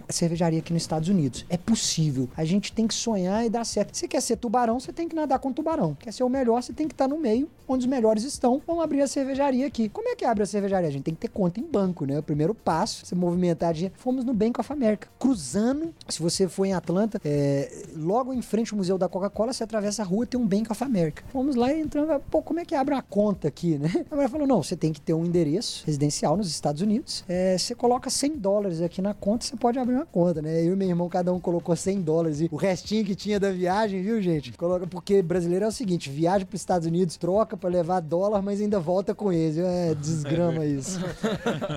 [0.09, 1.45] cervejaria aqui nos Estados Unidos.
[1.49, 2.29] É possível.
[2.37, 3.97] A gente tem que sonhar e dar certo.
[3.97, 5.95] Você quer ser tubarão, você tem que nadar com tubarão.
[5.95, 8.61] Quer ser o melhor, você tem que estar no meio onde os melhores estão.
[8.67, 9.89] Vamos abrir a cervejaria aqui.
[9.89, 10.89] Como é que abre a cervejaria?
[10.89, 12.19] A gente tem que ter conta em banco, né?
[12.19, 13.95] O primeiro passo, você movimentar dinheiro.
[13.99, 15.95] Fomos no Bank of America, cruzando.
[16.09, 20.03] Se você for em Atlanta, é, logo em frente ao Museu da Coca-Cola, você atravessa
[20.03, 21.23] a rua tem um Bank of America.
[21.33, 22.23] Fomos lá e entramos.
[22.31, 24.07] Pô, como é que abre uma conta aqui, né?
[24.11, 27.23] A mulher falou: não, você tem que ter um endereço residencial nos Estados Unidos.
[27.29, 30.67] É, você coloca 100 dólares aqui na conta, você pode abrir uma conta, né?
[30.67, 33.53] Eu e meu irmão, cada um colocou 100 dólares e o restinho que tinha da
[33.53, 34.53] viagem, viu, gente?
[34.53, 38.41] Coloca, porque brasileiro é o seguinte: viaja para os Estados Unidos, troca para levar dólar,
[38.41, 39.59] mas ainda volta com eles.
[39.59, 40.99] É desgrama isso.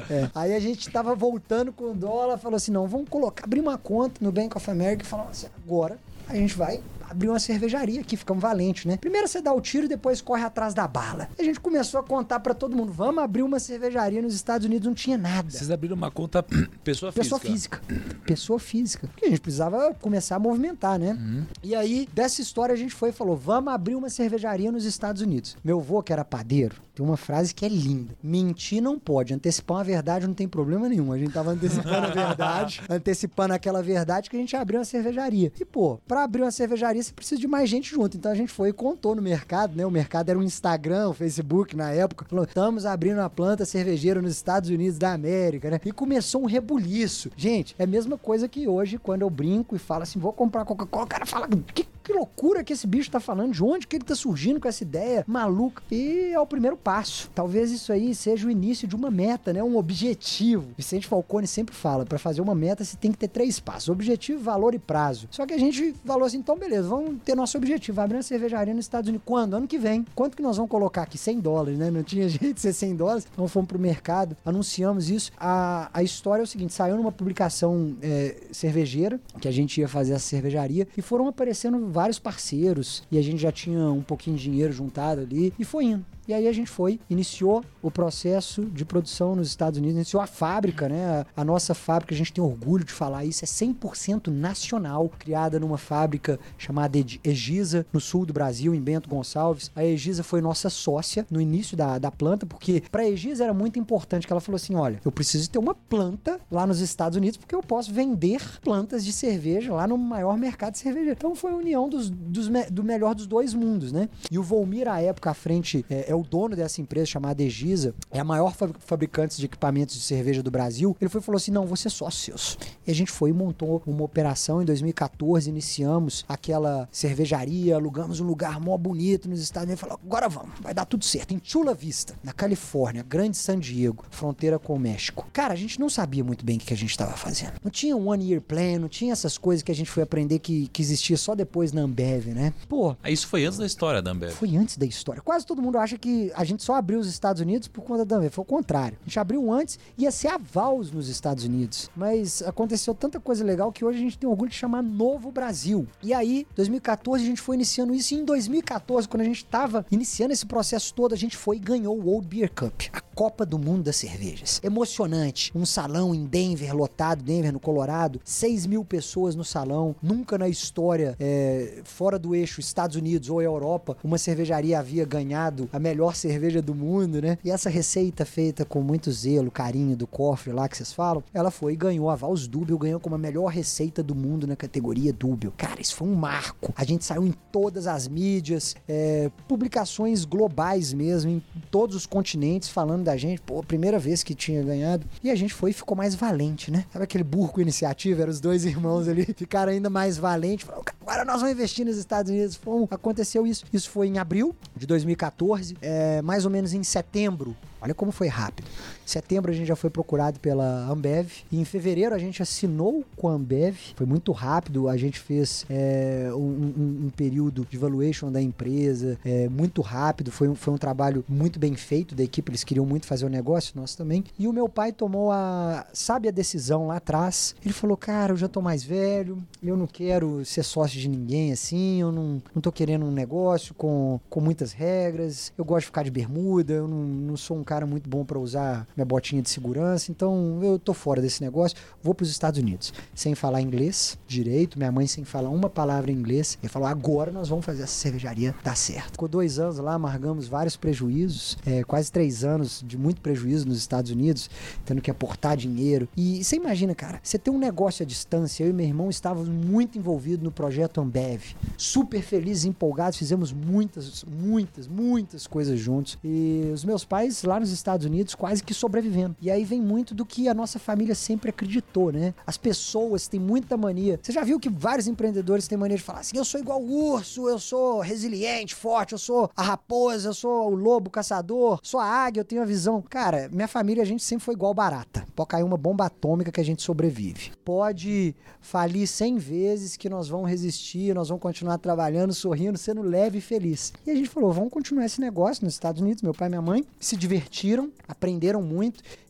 [0.09, 0.29] É.
[0.33, 3.77] Aí a gente tava voltando com o dólar, falou assim: não, vamos colocar, abrir uma
[3.77, 8.01] conta no Bank of America e falou assim: agora a gente vai abrir uma cervejaria
[8.01, 8.97] aqui, ficamos valentes, né?
[8.97, 11.29] Primeiro você dá o tiro e depois corre atrás da bala.
[11.37, 14.87] A gente começou a contar pra todo mundo: vamos abrir uma cervejaria nos Estados Unidos,
[14.87, 15.49] não tinha nada.
[15.49, 16.43] Vocês abriram uma conta
[16.83, 17.23] pessoa física.
[17.23, 17.81] Pessoa física.
[18.25, 19.07] Pessoa física.
[19.07, 21.17] Porque a gente precisava começar a movimentar, né?
[21.63, 25.21] E aí, dessa história, a gente foi e falou: vamos abrir uma cervejaria nos Estados
[25.21, 25.55] Unidos.
[25.63, 29.77] Meu avô, que era padeiro, tem uma frase que é linda: mentir não pode, antecipar
[29.77, 31.11] uma verdade não tem problema nenhum.
[31.11, 35.51] A gente tava antecipando a verdade, antecipando aquela verdade que a gente abriu uma cervejaria.
[35.59, 38.15] E, pô, pra abrir uma cervejaria, você precisa de mais gente junto.
[38.15, 39.85] Então a gente foi e contou no mercado, né?
[39.85, 42.25] O mercado era um Instagram, o Facebook na época.
[42.25, 45.79] Falou: estamos abrindo uma planta cervejeira nos Estados Unidos da América, né?
[45.83, 47.29] E começou um rebuliço.
[47.35, 50.63] Gente, é a mesma coisa que hoje, quando eu brinco e falo assim, vou comprar
[50.63, 53.95] Coca-Cola, o cara fala, que, que loucura que esse bicho tá falando, de onde que
[53.95, 55.81] ele tá surgindo com essa ideia maluca?
[55.91, 57.29] E é o primeiro passo.
[57.33, 59.63] Talvez isso aí seja o início de uma meta, né?
[59.63, 60.67] Um objetivo.
[60.77, 64.39] Vicente Falcone sempre fala, para fazer uma meta você tem que ter três passos: objetivo,
[64.39, 65.27] valor e prazo.
[65.31, 68.73] Só que a gente falou assim, então beleza, vamos ter nosso objetivo, abrir uma cervejaria
[68.73, 69.25] nos Estados Unidos.
[69.25, 69.55] Quando?
[69.55, 70.05] Ano que vem.
[70.13, 71.17] Quanto que nós vamos colocar aqui?
[71.17, 71.89] 100 dólares, né?
[71.89, 73.27] Não tinha jeito de ser 100 dólares.
[73.33, 75.31] Então fomos pro mercado, anunciamos isso.
[75.39, 79.87] A, a história é o seguinte, saiu numa publicação é, cervejeira, que a gente ia
[79.87, 84.35] fazer essa cervejaria, e foram aparecendo vários parceiros, e a gente já tinha um pouquinho
[84.35, 86.05] de dinheiro juntado ali, e foi indo.
[86.27, 90.27] E aí a gente foi, iniciou o processo de produção nos Estados Unidos, iniciou a
[90.27, 91.25] fábrica, né?
[91.35, 95.77] A, nossa fábrica, a gente tem orgulho de falar isso, é 100% nacional, criada numa
[95.77, 99.71] fábrica chamada Egisa, no sul do Brasil, em Bento Gonçalves.
[99.75, 103.53] A Egisa foi nossa sócia no início da, da planta, porque para a Egisa era
[103.53, 107.17] muito importante que ela falou assim: olha, eu preciso ter uma planta lá nos Estados
[107.17, 111.11] Unidos, porque eu posso vender plantas de cerveja lá no maior mercado de cerveja.
[111.11, 114.09] Então foi a união dos, dos do melhor dos dois mundos, né?
[114.31, 117.93] E o Volmir, à época, à frente, é, é o dono dessa empresa chamada Egisa,
[118.11, 120.95] é a maior fa- fabricante de equipamentos de cerveja do Brasil.
[120.99, 122.57] Ele foi e falou assim: não, você só seus.
[122.85, 128.25] E a gente foi e montou uma operação em 2014, iniciamos aquela cervejaria, alugamos um
[128.25, 131.33] lugar mó bonito nos Estados Unidos falou: agora vamos, vai dar tudo certo.
[131.33, 135.27] Em Chula Vista, na Califórnia, Grande San Diego, fronteira com o México.
[135.33, 137.53] Cara, a gente não sabia muito bem o que que a gente estava fazendo.
[137.63, 140.39] Não tinha um one year plan, não tinha essas coisas que a gente foi aprender
[140.39, 142.53] que, que existia só depois na Ambev, né?
[142.67, 144.31] Pô, Ah, Isso foi antes da história da Ambev.
[144.31, 145.21] foi antes da história.
[145.21, 148.05] Quase todo mundo acha que que a gente só abriu os Estados Unidos por conta
[148.05, 148.29] da.
[148.29, 148.95] Foi o contrário.
[149.01, 151.89] A gente abriu antes, ia ser a Vals nos Estados Unidos.
[151.95, 155.87] Mas aconteceu tanta coisa legal que hoje a gente tem orgulho de chamar Novo Brasil.
[156.03, 158.13] E aí, 2014, a gente foi iniciando isso.
[158.13, 161.59] E em 2014, quando a gente tava iniciando esse processo todo, a gente foi e
[161.59, 164.61] ganhou o World Beer Cup, a Copa do Mundo das Cervejas.
[164.63, 165.51] Emocionante.
[165.55, 168.21] Um salão em Denver, lotado, Denver, no Colorado.
[168.23, 169.95] 6 mil pessoas no salão.
[170.03, 175.67] Nunca na história, é, fora do eixo Estados Unidos ou Europa, uma cervejaria havia ganhado
[175.73, 177.37] a melhor cerveja do mundo, né?
[177.43, 181.51] E essa receita feita com muito zelo, carinho do cofre lá que vocês falam, ela
[181.51, 185.13] foi e ganhou a Vals Dubel, ganhou como a melhor receita do mundo na categoria
[185.13, 185.53] Dubel.
[185.57, 186.73] Cara, isso foi um marco.
[186.75, 192.69] A gente saiu em todas as mídias, é, publicações globais mesmo, em todos os continentes,
[192.69, 193.41] falando da gente.
[193.41, 195.07] Pô, primeira vez que tinha ganhado.
[195.23, 196.85] E a gente foi e ficou mais valente, né?
[196.91, 198.21] Sabe aquele burro com iniciativa?
[198.21, 200.65] Eram os dois irmãos ali, ficaram ainda mais valentes.
[200.65, 202.55] Falaram, agora nós vamos investir nos Estados Unidos.
[202.55, 203.65] Fomos, aconteceu isso.
[203.71, 207.55] Isso foi em abril de 2014, é, mais ou menos em setembro.
[207.79, 208.67] Olha como foi rápido.
[209.05, 211.29] Em setembro a gente já foi procurado pela Ambev.
[211.51, 213.75] E em fevereiro a gente assinou com a Ambev.
[213.95, 214.89] Foi muito rápido.
[214.89, 220.31] A gente fez é, um, um, um, período de valuation da empresa é, muito rápido.
[220.31, 222.49] Foi um, foi um trabalho muito bem feito da equipe.
[222.49, 224.23] Eles queriam muito fazer o negócio, nós também.
[224.39, 227.55] E o meu pai tomou a sábia decisão lá atrás.
[227.63, 229.37] Ele falou: Cara, eu já tô mais velho.
[229.61, 232.01] Eu não quero ser sócio de ninguém assim.
[232.01, 235.53] Eu não, não tô querendo um negócio com, com muitas regras.
[235.55, 236.73] Eu gosto de ficar de bermuda.
[236.73, 240.59] Eu não, não sou um cara muito bom para usar minha botinha de segurança, então
[240.63, 244.91] eu tô fora desse negócio, vou para os Estados Unidos, sem falar inglês direito, minha
[244.91, 246.57] mãe sem falar uma palavra em inglês.
[246.61, 249.11] Ele falou: agora nós vamos fazer essa cervejaria dar certo.
[249.11, 253.77] Ficou dois anos lá, amargamos vários prejuízos, é, quase três anos de muito prejuízo nos
[253.77, 254.49] Estados Unidos,
[254.85, 256.07] tendo que aportar dinheiro.
[256.15, 259.49] E você imagina, cara, você tem um negócio à distância, eu e meu irmão estávamos
[259.49, 261.41] muito envolvidos no projeto Ambev,
[261.77, 266.17] super felizes, empolgados, fizemos muitas, muitas, muitas coisas juntos.
[266.23, 269.35] E os meus pais lá nos Estados Unidos quase que sobrevivendo.
[269.41, 272.33] E aí vem muito do que a nossa família sempre acreditou, né?
[272.45, 274.19] As pessoas têm muita mania.
[274.21, 277.11] Você já viu que vários empreendedores têm mania de falar assim: eu sou igual o
[277.13, 281.99] urso, eu sou resiliente, forte, eu sou a raposa, eu sou o lobo caçador, sou
[281.99, 283.01] a águia, eu tenho a visão.
[283.01, 285.25] Cara, minha família, a gente sempre foi igual barata.
[285.35, 287.51] Pode cair uma bomba atômica que a gente sobrevive.
[287.63, 293.39] Pode falir 100 vezes que nós vamos resistir, nós vamos continuar trabalhando, sorrindo, sendo leve
[293.39, 293.93] e feliz.
[294.05, 296.61] E a gente falou: vamos continuar esse negócio nos Estados Unidos, meu pai e minha
[296.61, 298.74] mãe se divertiram aprenderam muito.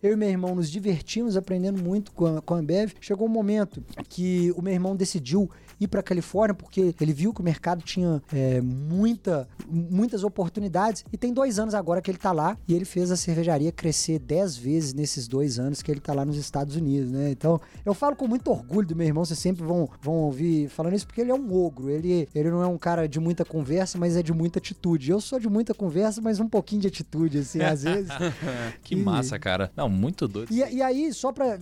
[0.01, 2.93] Eu e meu irmão nos divertimos aprendendo muito com a, com a Ambev.
[2.99, 7.41] Chegou um momento que o meu irmão decidiu ir para Califórnia porque ele viu que
[7.41, 12.31] o mercado tinha é, muita, muitas oportunidades e tem dois anos agora que ele está
[12.31, 16.13] lá e ele fez a cervejaria crescer dez vezes nesses dois anos que ele está
[16.13, 17.31] lá nos Estados Unidos, né?
[17.31, 20.95] Então eu falo com muito orgulho do meu irmão, vocês sempre vão, vão ouvir falando
[20.95, 23.97] isso porque ele é um ogro, ele, ele não é um cara de muita conversa,
[23.97, 25.09] mas é de muita atitude.
[25.09, 28.11] Eu sou de muita conversa, mas um pouquinho de atitude, assim, às vezes.
[28.83, 29.71] que e, massa, cara.
[29.75, 30.51] Não, muito doido.
[30.51, 31.59] E, e aí, só para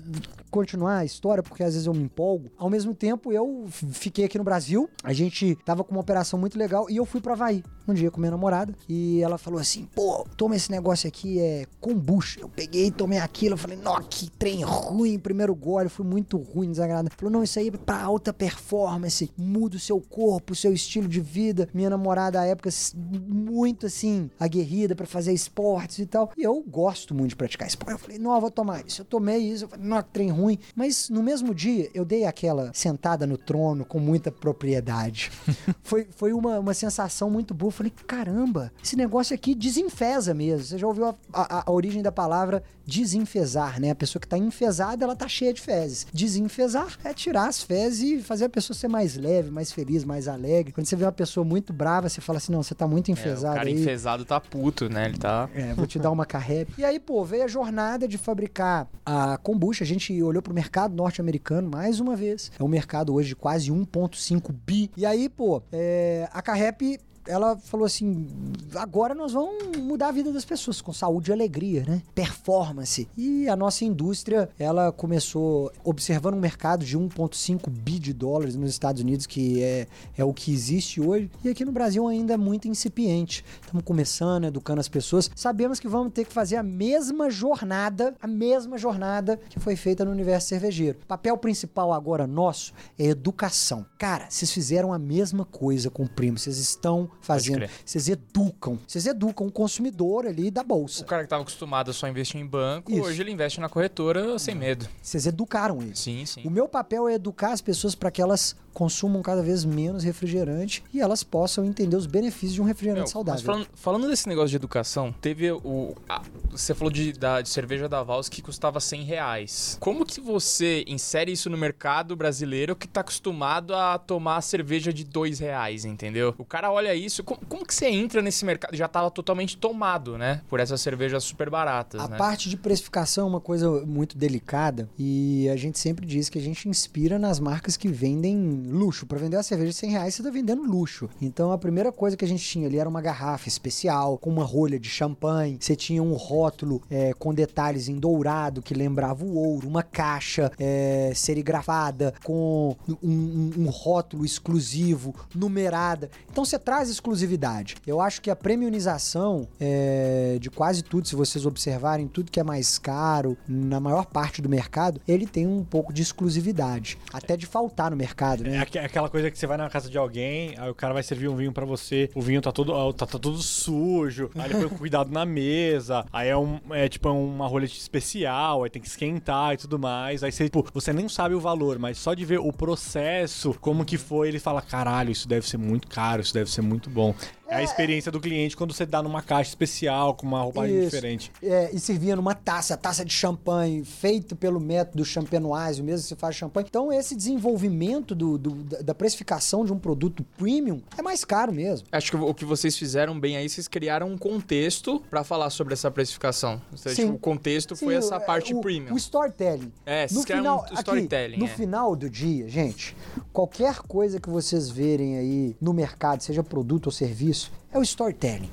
[0.50, 3.66] continuar a história, porque às vezes eu me empolgo, ao mesmo tempo eu
[4.04, 7.22] fiquei aqui no Brasil, a gente tava com uma operação muito legal e eu fui
[7.22, 11.08] pra Havaí um dia com minha namorada e ela falou assim: pô, toma esse negócio
[11.08, 12.40] aqui, é kombucha.
[12.40, 15.20] Eu peguei, tomei aquilo, eu falei: nó, que trem ruim.
[15.20, 17.12] Primeiro gole, foi muito ruim, desagradável.
[17.18, 21.08] Falou: não, isso aí é pra alta performance, muda o seu corpo, o seu estilo
[21.08, 21.68] de vida.
[21.74, 26.32] Minha namorada, à época, muito assim, aguerrida para fazer esportes e tal.
[26.38, 27.94] E eu gosto muito de praticar esporte.
[27.94, 29.02] Eu falei: não, eu vou tomar isso.
[29.02, 30.58] Eu tomei isso, eu falei: nó, que trem ruim.
[30.76, 35.32] Mas no mesmo dia, eu dei aquela sentada no trono com muita propriedade.
[35.84, 40.66] foi foi uma, uma sensação muito boa falei, caramba, esse negócio aqui desenfesa mesmo.
[40.66, 43.92] Você já ouviu a, a, a origem da palavra desenfesar, né?
[43.92, 46.08] A pessoa que tá enfesada, ela tá cheia de fezes.
[46.12, 50.28] Desenfesar é tirar as fezes e fazer a pessoa ser mais leve, mais feliz, mais
[50.28, 50.74] alegre.
[50.74, 53.56] Quando você vê uma pessoa muito brava, você fala assim, não, você tá muito enfesado.
[53.56, 53.80] É, o cara aí.
[53.80, 55.06] enfesado tá puto, né?
[55.06, 55.50] Ele tá...
[55.54, 56.66] É, vou te dar uma carré.
[56.78, 59.84] E aí, pô, veio a jornada de fabricar a kombucha.
[59.84, 62.52] A gente olhou pro mercado norte-americano mais uma vez.
[62.60, 64.92] É um mercado hoje de quase 1.5 bi.
[64.98, 68.28] E aí, pô, é, a Carrep ela falou assim:
[68.76, 72.02] agora nós vamos mudar a vida das pessoas com saúde e alegria, né?
[72.14, 73.08] Performance.
[73.18, 78.70] E a nossa indústria, ela começou observando um mercado de 1,5 bi de dólares nos
[78.70, 81.30] Estados Unidos, que é, é o que existe hoje.
[81.44, 83.44] E aqui no Brasil ainda é muito incipiente.
[83.62, 85.30] Estamos começando, educando as pessoas.
[85.36, 90.04] Sabemos que vamos ter que fazer a mesma jornada, a mesma jornada que foi feita
[90.06, 91.00] no universo cervejeiro.
[91.04, 93.86] O papel principal agora nosso é educação.
[93.98, 96.38] Cara, vocês fizeram a mesma coisa com o primo.
[96.38, 97.66] Vocês estão fazendo.
[97.86, 98.80] Vocês educam.
[98.88, 101.04] Vocês educam o consumidor ali da bolsa.
[101.04, 103.02] O cara que estava acostumado a só investir em banco, isso.
[103.02, 104.88] hoje ele investe na corretora sem medo.
[105.02, 105.96] Vocês educaram ele.
[105.96, 106.42] Sim, sim.
[106.46, 110.84] O meu papel é educar as pessoas para que elas consumam cada vez menos refrigerante
[110.94, 113.34] e elas possam entender os benefícios de um refrigerante Meu, saudável.
[113.40, 115.96] Mas falando, falando desse negócio de educação, teve o.
[116.10, 116.22] a-
[116.52, 119.78] você falou de, da, de cerveja da Vals que custava 100 reais.
[119.80, 125.04] Como que você insere isso no mercado brasileiro que tá acostumado a tomar cerveja de
[125.04, 126.34] 2 reais, entendeu?
[126.38, 127.24] O cara olha isso.
[127.24, 128.76] Como, como que você entra nesse mercado?
[128.76, 130.42] Já tava totalmente tomado, né?
[130.50, 132.18] Por essas cervejas super baratas, A né?
[132.18, 136.42] parte de precificação é uma coisa muito delicada e a gente sempre diz que a
[136.42, 139.06] gente inspira nas marcas que vendem luxo.
[139.06, 141.10] Para vender uma cerveja de 100 reais, você tá vendendo luxo.
[141.22, 144.44] Então a primeira coisa que a gente tinha ali era uma garrafa especial com uma
[144.44, 145.58] rolha de champanhe.
[145.60, 150.52] Você tinha um rótulo é, com detalhes em dourado que lembrava o ouro, uma caixa
[150.60, 156.10] é, serigrafada com um, um- um rótulo exclusivo, numerada.
[156.32, 157.76] Então você traz exclusividade.
[157.86, 162.44] Eu acho que a premiumização é, de quase tudo, se vocês observarem, tudo que é
[162.44, 166.98] mais caro, na maior parte do mercado, ele tem um pouco de exclusividade.
[167.12, 168.62] Até de faltar no mercado, É né?
[168.62, 171.28] aque- aquela coisa que você vai na casa de alguém, aí o cara vai servir
[171.28, 174.78] um vinho pra você, o vinho tá todo, tá, tá todo sujo, aí ele põe
[174.78, 178.88] cuidado na mesa, aí é, um, é tipo é uma rolete especial, aí tem que
[178.88, 182.26] esquentar e tudo mais, aí você, tipo, você nem sabe o valor, mas só de
[182.26, 186.34] ver o processo, como que foi, ele fala, caralho, isso deve ser muito caro, isso
[186.34, 187.14] deve ser muito bom.
[187.54, 190.90] É, a experiência do cliente quando você dá numa caixa especial, com uma roupagem Isso.
[190.90, 191.32] diferente.
[191.42, 196.10] É, e servia numa taça, taça de champanhe, feito pelo método champenoise, o mesmo que
[196.10, 196.66] se faz champanhe.
[196.70, 201.88] Então, esse desenvolvimento do, do- da precificação de um produto premium é mais caro mesmo.
[201.92, 205.74] Acho que o que vocês fizeram bem aí, vocês criaram um contexto pra falar sobre
[205.74, 206.62] essa precificação.
[206.72, 207.02] Ou seja, Sim.
[207.04, 208.94] tipo, o contexto foi Sim, essa é, parte o, premium.
[208.94, 209.72] O storytelling.
[209.86, 211.50] É, vocês no criaram final, um aqui, storytelling, no é.
[211.50, 212.96] final do dia, gente,
[213.32, 218.50] qualquer coisa que vocês verem aí no mercado, seja produto ou serviço, é o storytelling.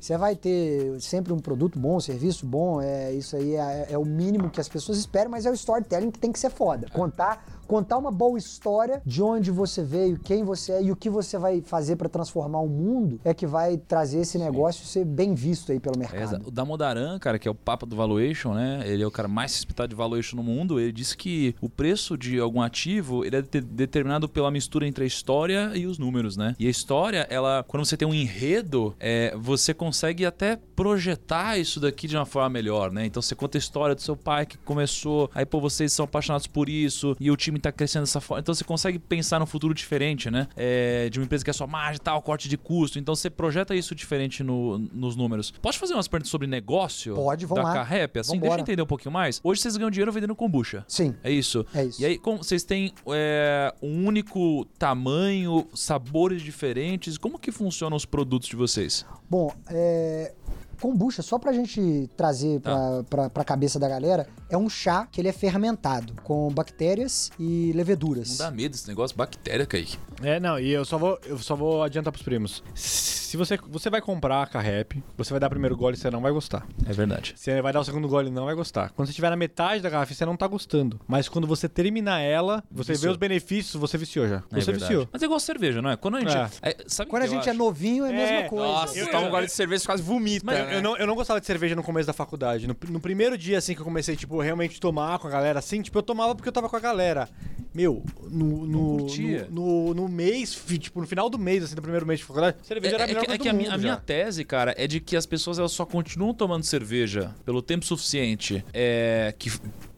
[0.00, 3.98] Você vai ter sempre um produto bom, um serviço bom, é, isso aí é, é
[3.98, 6.88] o mínimo que as pessoas esperam, mas é o storytelling que tem que ser foda.
[6.92, 11.08] Contar, contar uma boa história de onde você veio, quem você é e o que
[11.10, 15.34] você vai fazer para transformar o mundo é que vai trazer esse negócio ser bem
[15.34, 16.22] visto aí pelo É, mercado.
[16.22, 18.82] exa- o Damodaran, cara, que é o papa do valuation, né?
[18.86, 20.80] Ele é o cara mais respeitado de valuation no mundo.
[20.80, 25.04] Ele disse que o preço de algum ativo ele é de- determinado pela mistura entre
[25.04, 26.56] a história e os números, né?
[26.58, 31.78] E a história, ela, quando você tem um enredo, é, você consegue até projetar isso
[31.78, 33.04] daqui de uma forma melhor, né?
[33.04, 36.46] Então você conta a história do seu pai que começou, aí pô, vocês são apaixonados
[36.46, 38.40] por isso e o time tá crescendo dessa forma.
[38.40, 40.46] Então você consegue pensar num futuro diferente, né?
[40.56, 42.98] É, de uma empresa que é só margem, tal, corte de custo.
[42.98, 45.50] Então você projeta isso diferente no- nos números.
[45.62, 47.14] Pode fazer umas perguntas sobre negócio?
[47.14, 47.74] Pode, vamos da lá.
[47.74, 48.18] Carrep?
[48.18, 48.60] Assim, deixa Vambora.
[48.60, 49.40] eu entender um pouquinho mais.
[49.42, 50.84] Hoje vocês ganham dinheiro vendendo kombucha.
[50.88, 51.14] Sim.
[51.22, 51.64] É isso?
[51.74, 52.00] É isso.
[52.02, 58.04] E aí, como vocês têm é, um único tamanho, sabores diferentes, como que funcionam os
[58.04, 59.04] produtos de vocês?
[59.28, 60.32] Bom, é,
[60.80, 65.20] kombucha, só pra gente trazer pra, pra, pra cabeça da galera, é um chá que
[65.20, 68.30] ele é fermentado com bactérias e leveduras.
[68.30, 69.98] Não dá medo esse negócio, bactéria, Kaique.
[70.22, 72.62] É, não, e eu só vou, eu só vou adiantar pros primos.
[72.74, 76.10] Se você, você vai comprar a Carrep, você vai dar o primeiro gole e você
[76.10, 76.66] não vai gostar.
[76.88, 77.34] É verdade.
[77.36, 78.88] Você vai dar o segundo gole e não vai gostar.
[78.90, 80.98] Quando você estiver na metade da garrafa, você não tá gostando.
[81.06, 83.10] Mas quando você terminar ela, você Viciou.
[83.10, 84.36] vê os benefícios, você viciou já.
[84.36, 84.78] É Você verdade.
[84.78, 85.08] viciou.
[85.12, 85.96] Mas é igual cerveja, não é?
[85.96, 86.34] Quando a gente.
[86.62, 86.70] É.
[86.70, 86.74] é,
[87.04, 87.58] Quando a que eu gente é acho?
[87.58, 88.64] novinho é a mesma É, coisa.
[88.66, 90.46] Nossa, Eu- toma um eu- gole de cerveja e quase vomita.
[90.46, 90.76] Mas eu- né?
[90.76, 92.66] eu, não, eu não gostava de cerveja no começo da faculdade.
[92.66, 95.82] No, no primeiro dia, assim, que eu comecei, tipo, realmente tomar com a galera, assim,
[95.82, 97.28] tipo, eu tomava porque eu tava com a galera.
[97.74, 102.06] Meu, no, no, no, no, no mês, tipo, no final do mês, assim, do primeiro
[102.06, 103.78] mês de faculdade, cerveja era a É, é melhor que, é que a, minha, a
[103.78, 107.84] minha tese, cara, é de que as pessoas elas só continuam tomando cerveja pelo tempo
[107.84, 109.50] suficiente é, que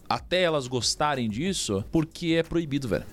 [0.09, 3.05] até elas gostarem disso, porque é proibido, velho.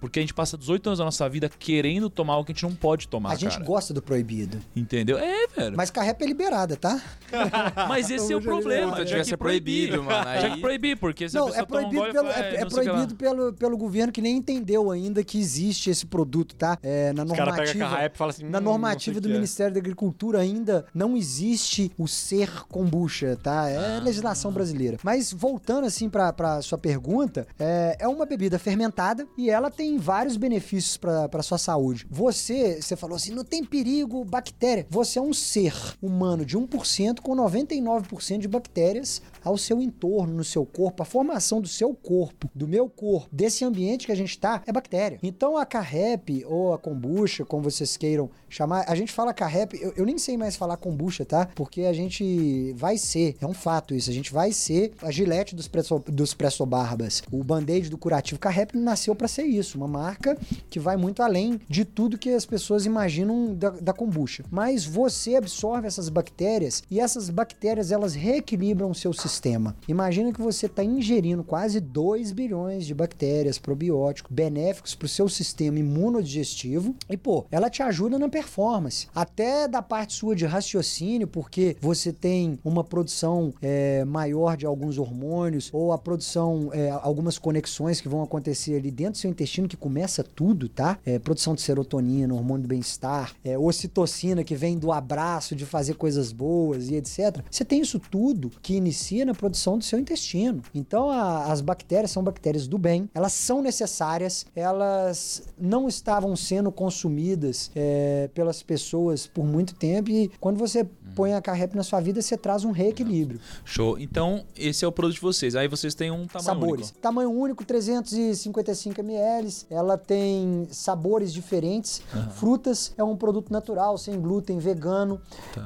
[0.00, 2.62] Porque a gente passa 18 anos da nossa vida querendo tomar algo que a gente
[2.64, 3.64] não pode tomar, a gente cara.
[3.64, 4.58] gosta do proibido.
[4.74, 5.18] Entendeu?
[5.18, 5.76] É, velho.
[5.76, 7.00] Mas carrepa é liberada, tá?
[7.88, 9.00] Mas esse é o problema.
[9.00, 9.88] é- tinha que ser proibir.
[9.88, 10.24] proibido, mano.
[10.38, 10.60] Tinha que Aí...
[10.60, 12.74] proibir, porque se Não, é toma um proibido, gole, pelo, é, "É, é o que
[12.76, 16.78] lá." proibido pelo, pelo governo que nem entendeu ainda que existe esse produto, tá?
[16.82, 17.90] É, na Os caras pegam a normativa.
[17.96, 18.44] Carrep e falam assim...
[18.44, 23.36] Na "Hum, normativa do o é." Ministério da Agricultura ainda não existe o ser kombucha,
[23.42, 23.68] tá?
[23.68, 24.98] É legislação brasileira.
[25.02, 29.95] Mas voltando assim pra, pra sua pergunta, é, é uma bebida fermentada e ela tem
[29.98, 32.06] vários benefícios pra sua saúde.
[32.10, 34.86] Você, você falou assim, não tem perigo, bactéria.
[34.90, 40.44] Você é um ser humano de 1% com 99% de bactérias ao seu entorno, no
[40.44, 41.04] seu corpo.
[41.04, 44.72] A formação do seu corpo, do meu corpo, desse ambiente que a gente tá, é
[44.72, 45.20] bactéria.
[45.22, 49.92] Então a carrep ou a kombucha, como vocês queiram chamar, a gente fala carrep, eu,
[49.96, 51.48] eu nem sei mais falar kombucha, tá?
[51.54, 55.54] Porque a gente vai ser, é um fato isso, a gente vai ser a gilete
[55.54, 57.22] dos, presso, dos pressobarbas.
[57.30, 60.36] O band-aid do curativo carrep nasceu para ser isso, uma marca
[60.68, 64.44] que vai muito além de tudo que as pessoas imaginam da, da kombucha.
[64.50, 69.76] Mas você absorve essas bactérias e essas bactérias elas reequilibram o seu sistema ecossistema.
[69.86, 75.28] Imagina que você está ingerindo quase 2 bilhões de bactérias, probióticos, benéficos para o seu
[75.28, 76.94] sistema imunodigestivo.
[77.08, 79.08] E, pô, ela te ajuda na performance.
[79.14, 84.98] Até da parte sua de raciocínio, porque você tem uma produção é, maior de alguns
[84.98, 89.68] hormônios, ou a produção, é, algumas conexões que vão acontecer ali dentro do seu intestino,
[89.68, 90.98] que começa tudo, tá?
[91.04, 95.94] É, produção de serotonina, hormônio do bem-estar, é, ocitocina, que vem do abraço, de fazer
[95.94, 97.42] coisas boas e etc.
[97.50, 100.62] Você tem isso tudo que inicia na produção do seu intestino.
[100.74, 106.70] Então, a, as bactérias são bactérias do bem, elas são necessárias, elas não estavam sendo
[106.72, 112.00] consumidas é, pelas pessoas por muito tempo e quando você põe a carrep na sua
[112.00, 113.40] vida, você traz um reequilíbrio.
[113.64, 113.98] Show.
[113.98, 115.56] Então, esse é o produto de vocês.
[115.56, 116.86] Aí vocês têm um tamanho sabores.
[116.88, 116.98] único.
[116.98, 119.52] Tamanho único, 355 ml.
[119.70, 122.02] Ela tem sabores diferentes.
[122.34, 125.20] Frutas é um produto natural, sem glúten, vegano.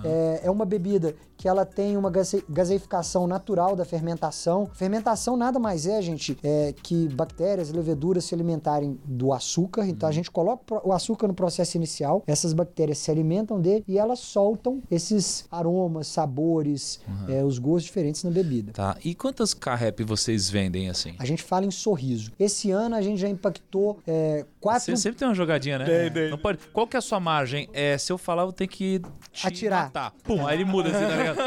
[0.05, 4.67] É, é uma bebida que ela tem uma gase- gaseificação natural da fermentação.
[4.75, 9.87] Fermentação nada mais é, gente, é que bactérias, leveduras se alimentarem do açúcar.
[9.87, 13.97] Então a gente coloca o açúcar no processo inicial, essas bactérias se alimentam dele e
[13.97, 18.73] elas soltam esses aromas, sabores, é, os gostos diferentes na bebida.
[18.75, 18.99] Tá.
[19.03, 21.15] E quantas carrep vocês vendem assim?
[21.19, 22.33] A gente fala em sorriso.
[22.39, 24.85] Esse ano a gente já impactou é, quatro.
[24.85, 25.87] Você sempre tem uma jogadinha, né?
[26.31, 26.59] Não pode.
[26.73, 27.69] Qual que é a sua margem?
[27.73, 29.01] É, se eu falar, eu vou ter que
[29.33, 29.85] te Atirar.
[29.85, 30.13] matar.
[30.23, 31.39] Pum, aí ele muda assim, tá ligado?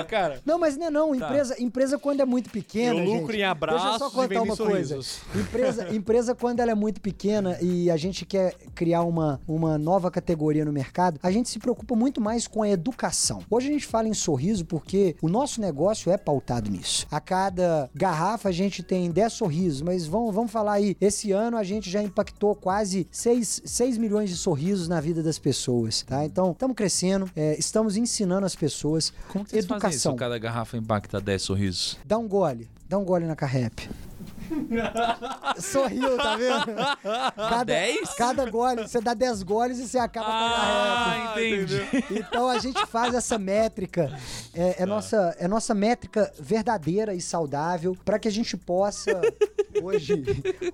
[0.00, 1.18] Ah, Cara, Não, mas não é não.
[1.18, 1.26] Tá.
[1.26, 2.98] Empresa, empresa quando é muito pequena.
[3.00, 4.94] Eu lucro gente, em abraços Deixa eu só contar uma coisa.
[4.94, 5.20] sorrisos.
[5.34, 10.10] Empresa, empresa, quando ela é muito pequena e a gente quer criar uma, uma nova
[10.10, 13.42] categoria no mercado, a gente se preocupa muito mais com a educação.
[13.50, 17.06] Hoje a gente fala em sorriso porque o nosso negócio é pautado nisso.
[17.10, 21.56] A cada garrafa a gente tem 10 sorrisos, mas vamos, vamos falar aí, esse ano
[21.56, 26.24] a gente já impactou quase 6, 6 milhões de sorrisos na vida das pessoas, tá?
[26.24, 30.12] Então, estamos crescendo, é, estamos ensinando as pessoas como que vocês fazem educação.
[30.12, 30.18] isso?
[30.18, 31.98] Cada garrafa impacta 10 sorrisos.
[32.04, 32.68] Dá um gole.
[32.88, 33.88] Dá um gole na carrep.
[35.58, 36.74] Sorriu, tá vendo?
[37.36, 38.14] Cada, 10?
[38.14, 41.80] Cada gole, você dá 10 goles e você acaba com a Ah, entendi.
[42.10, 44.16] Então a gente faz essa métrica,
[44.54, 49.20] é, é nossa, é nossa métrica verdadeira e saudável para que a gente possa
[49.82, 50.24] hoje,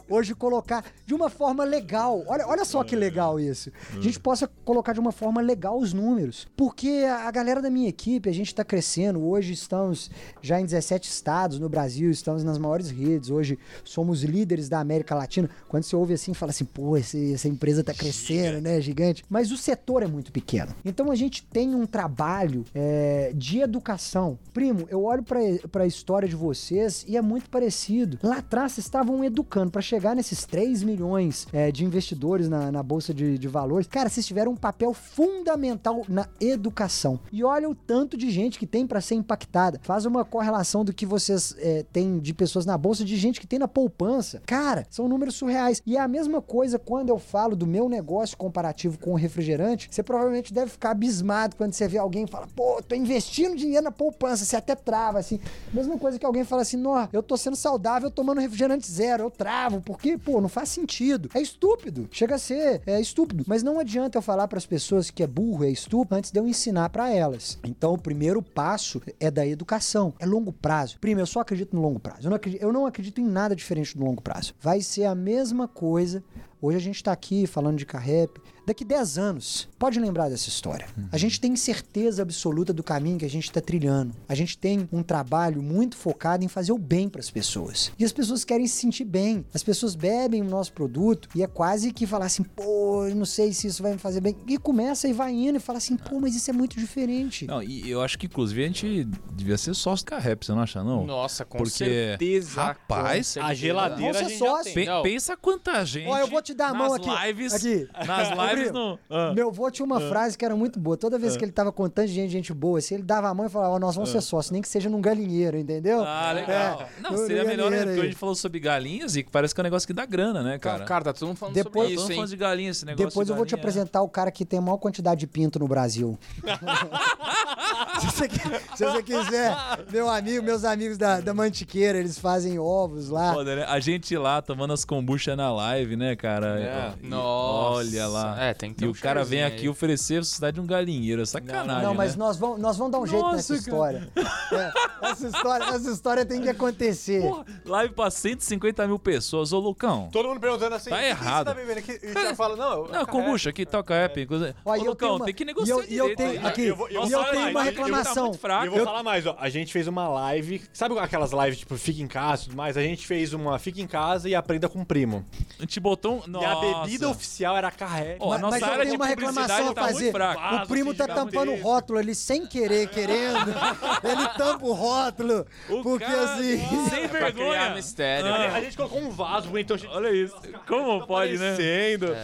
[0.08, 2.22] hoje colocar de uma forma legal.
[2.26, 3.70] Olha, olha só que legal isso.
[3.96, 7.88] A gente possa colocar de uma forma legal os números, porque a galera da minha
[7.88, 9.24] equipe, a gente está crescendo.
[9.24, 10.10] Hoje estamos
[10.42, 13.30] já em 17 estados no Brasil, estamos nas maiores redes.
[13.30, 15.48] Hoje somos líderes da América Latina.
[15.68, 18.80] Quando você ouve assim, fala assim, pô, esse- essa empresa tá crescendo, né?
[18.80, 19.24] Gigante.
[19.28, 20.74] Mas o setor é muito pequeno.
[20.84, 24.38] Então a gente tem um trabalho é, de educação.
[24.52, 28.18] Primo, eu olho para a história de vocês e é muito parecido.
[28.22, 32.82] Lá atrás vocês estavam educando para chegar nesses 3 milhões é, de investidores na, na
[32.82, 33.86] Bolsa de, de Valores.
[33.86, 37.20] Cara, vocês tiveram um papel fundamental na educação.
[37.32, 39.78] E olha o tanto de gente que tem para ser impactada.
[39.82, 43.46] Faz uma correlação do que vocês é, têm de pessoas na Bolsa, de gente que
[43.50, 44.40] tem na poupança.
[44.46, 45.82] Cara, são números surreais.
[45.84, 49.88] E é a mesma coisa quando eu falo do meu negócio comparativo com o refrigerante.
[49.90, 53.82] Você provavelmente deve ficar abismado quando você vê alguém e fala, pô, tô investindo dinheiro
[53.82, 54.44] na poupança.
[54.44, 55.40] Você até trava, assim.
[55.74, 59.24] Mesma coisa que alguém fala assim, nó, eu tô sendo saudável tomando refrigerante zero.
[59.24, 61.28] Eu travo, porque, pô, não faz sentido.
[61.34, 62.08] É estúpido.
[62.12, 63.42] Chega a ser é estúpido.
[63.48, 66.38] Mas não adianta eu falar para as pessoas que é burro, é estúpido, antes de
[66.38, 67.58] eu ensinar para elas.
[67.64, 70.14] Então, o primeiro passo é da educação.
[70.20, 70.98] É longo prazo.
[71.00, 72.28] Primo, eu só acredito no longo prazo.
[72.28, 74.54] Eu não acredito, eu não acredito em nada diferente do longo prazo.
[74.60, 76.22] Vai ser a mesma coisa.
[76.62, 78.38] Hoje a gente tá aqui falando de carrep.
[78.66, 80.86] Daqui 10 anos, pode lembrar dessa história.
[81.10, 84.14] A gente tem certeza absoluta do caminho que a gente está trilhando.
[84.28, 87.90] A gente tem um trabalho muito focado em fazer o bem para as pessoas.
[87.98, 89.44] E as pessoas querem se sentir bem.
[89.52, 93.24] As pessoas bebem o nosso produto e é quase que falar assim, pô, eu não
[93.24, 94.36] sei se isso vai me fazer bem.
[94.46, 97.46] E começa e vai indo e fala assim, pô, mas isso é muito diferente.
[97.46, 100.60] Não, e eu acho que inclusive a gente devia ser sócio da Carrep, você não
[100.60, 101.04] acha, não?
[101.06, 102.62] Nossa, com Porque, certeza.
[102.62, 103.46] rapaz, com certeza.
[103.50, 104.74] a geladeira Vamos ser a gente já sócio.
[104.74, 106.06] Pe- pensa quanta gente.
[106.06, 107.26] Ó, eu vou te dar a mão nas aqui.
[107.26, 107.54] lives.
[107.54, 107.88] Aqui.
[108.06, 108.98] Nas lives no.
[109.08, 109.32] Ah.
[109.34, 110.96] Meu avô tinha uma frase que era muito boa.
[110.96, 113.46] Toda vez que ele tava contando de gente, gente boa, assim, ele dava a mão
[113.46, 116.02] e falava, ó, nós vamos ser sócios, nem que seja num galinheiro, entendeu?
[116.04, 116.82] Ah, legal.
[116.82, 117.84] É, não, seria melhor, né?
[117.84, 120.42] Porque a gente falou sobre galinhas e parece que é um negócio que dá grana,
[120.42, 120.84] né, cara?
[120.84, 123.32] Cara, tá todo mundo falando Depois- sobre isso, falando de galinha, esse negócio Depois de
[123.32, 123.62] eu vou te galinha.
[123.62, 126.18] apresentar o cara que tem a maior quantidade de pinto no Brasil.
[128.00, 128.28] se, você,
[128.76, 129.54] se você quiser,
[129.92, 133.32] meu amigo, meus amigos da, da Mantiqueira, eles fazem ovos lá.
[133.34, 133.64] Foda, né?
[133.68, 136.39] A gente lá tomando as kombucha na live, né, cara?
[136.46, 136.92] É.
[137.02, 137.76] E- Nossa.
[137.78, 138.42] Olha lá.
[138.42, 139.68] É, tem que ter E um o cara vem aqui aí.
[139.68, 141.22] oferecer a sociedade de um galinheiro.
[141.22, 141.82] É sacanagem.
[141.82, 142.18] Não, mas né?
[142.24, 143.60] nós, vamos, nós vamos dar um jeito Nossa, nessa cara.
[143.60, 144.10] história.
[144.52, 145.64] É, essa história.
[145.64, 147.22] Essa história tem que acontecer.
[147.22, 149.52] Porra, live pra 150 mil pessoas.
[149.52, 150.08] Ô, Lucão.
[150.12, 152.00] Todo mundo perguntando assim, Tá "O que que errado." Você tá bebendo aqui?
[152.06, 154.26] E o cara fala, não, eu- Não, kombucha aqui, toca app.
[154.26, 154.54] Coisa...
[154.64, 156.46] Ó, Ô, eu Lucão, uma- tem que negociar eu- e eu direito tenho- aí.
[156.46, 158.26] aqui, eu vou- eu eu falar tenho mais, uma eu- eu reclamação.
[158.62, 159.36] E eu vou falar mais, ó.
[159.38, 160.62] A gente fez uma live.
[160.72, 162.76] Sabe aquelas lives, tipo, fica em casa e tudo mais?
[162.76, 165.24] A gente fez uma fica em casa e aprenda com o primo.
[165.58, 166.29] A gente botou um...
[166.40, 168.16] E a bebida oficial era carré.
[168.20, 170.12] A Mas- mas eu tenho uma reclamação a tá fazer.
[170.12, 170.62] fraca.
[170.62, 173.50] O primo tá tampando o rótulo ali sem querer, querendo.
[174.04, 175.46] Ele tampa o rótulo.
[175.68, 176.58] O porque cara- assim.
[176.90, 177.74] Sem criar vergonha.
[177.74, 178.32] mistério.
[178.32, 180.36] A a gente colocou um vaso, então a gente Olha isso.
[180.66, 181.52] Como pode, né?
[181.52, 182.16] aparecendo.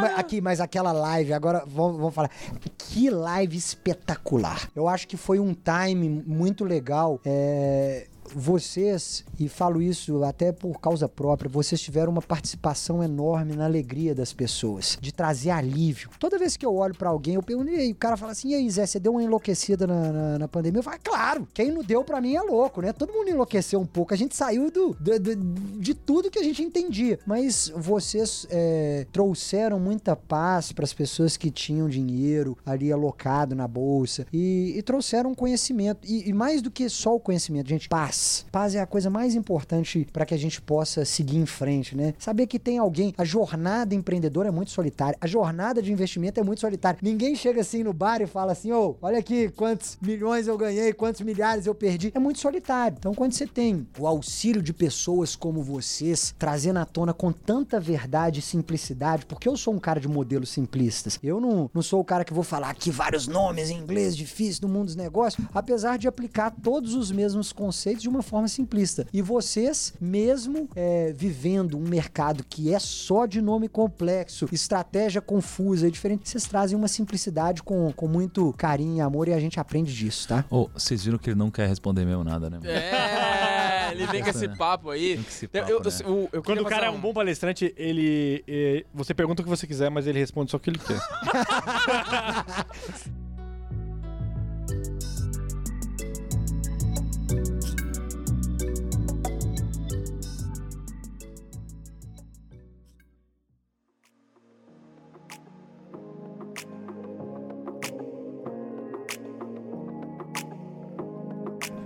[0.00, 2.30] Mas Aqui, mas aquela live, agora vamos, vamos falar.
[2.78, 4.68] Que live espetacular.
[4.74, 7.20] Eu acho que foi um time muito legal.
[7.24, 13.64] É, vocês, e falo isso até por causa própria, vocês tiveram uma participação enorme na
[13.64, 16.10] alegria das pessoas, de trazer alívio.
[16.18, 17.90] Toda vez que eu olho pra alguém, eu pergunto, e?
[17.92, 20.78] O cara fala assim, e aí, Zé, você deu uma enlouquecida na, na, na pandemia?
[20.80, 22.92] Eu falo, "Ah, claro, quem não deu pra mim é louco, né?
[22.92, 26.42] Todo mundo enlouqueceu um pouco, a gente saiu do, do- do- de tudo que a
[26.44, 27.18] gente entendia.
[27.26, 33.66] Mas vocês é, trouxeram muita paz para as pessoas que tinham dinheiro ali alocado na
[33.66, 36.06] bolsa e, e trouxeram conhecimento.
[36.06, 38.19] E, e mais do que só o conhecimento, gente, paz.
[38.50, 42.14] Paz é a coisa mais importante para que a gente possa seguir em frente, né?
[42.18, 43.14] Saber que tem alguém.
[43.16, 45.16] A jornada empreendedora é muito solitária.
[45.20, 46.98] A jornada de investimento é muito solitária.
[47.02, 50.92] Ninguém chega assim no bar e fala assim: ô, olha aqui quantos milhões eu ganhei,
[50.92, 52.12] quantos milhares eu perdi.
[52.14, 52.96] É muito solitário.
[52.98, 57.80] Então, quando você tem o auxílio de pessoas como vocês, trazendo à tona com tanta
[57.80, 61.18] verdade e simplicidade, porque eu sou um cara de modelos simplistas.
[61.22, 64.58] Eu não, não sou o cara que vou falar aqui vários nomes em inglês difíceis
[64.58, 69.06] do mundo dos negócios, apesar de aplicar todos os mesmos conceitos de uma forma simplista.
[69.12, 75.86] E vocês, mesmo é, vivendo um mercado que é só de nome complexo, estratégia confusa
[75.88, 79.58] e diferente, vocês trazem uma simplicidade com, com muito carinho e amor e a gente
[79.60, 80.44] aprende disso, tá?
[80.50, 82.58] Ô, vocês viram que ele não quer responder mesmo nada, né?
[82.58, 82.68] mano?
[82.70, 85.14] É, ele vem com esse papo aí.
[85.14, 85.90] Vem com esse Eu- papo, eu- né?
[86.04, 88.44] eu- eu Quando o cara fazer é um bom palestrante, ele.
[88.46, 91.00] eh, Você pergunta o que você quiser, mas ele responde só o que ele quer.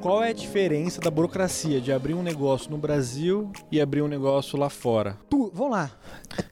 [0.04, 4.06] Qual é a diferença da burocracia de abrir um negócio no Brasil e abrir um
[4.06, 5.16] negócio lá fora?
[5.30, 5.92] Tu, vamos lá.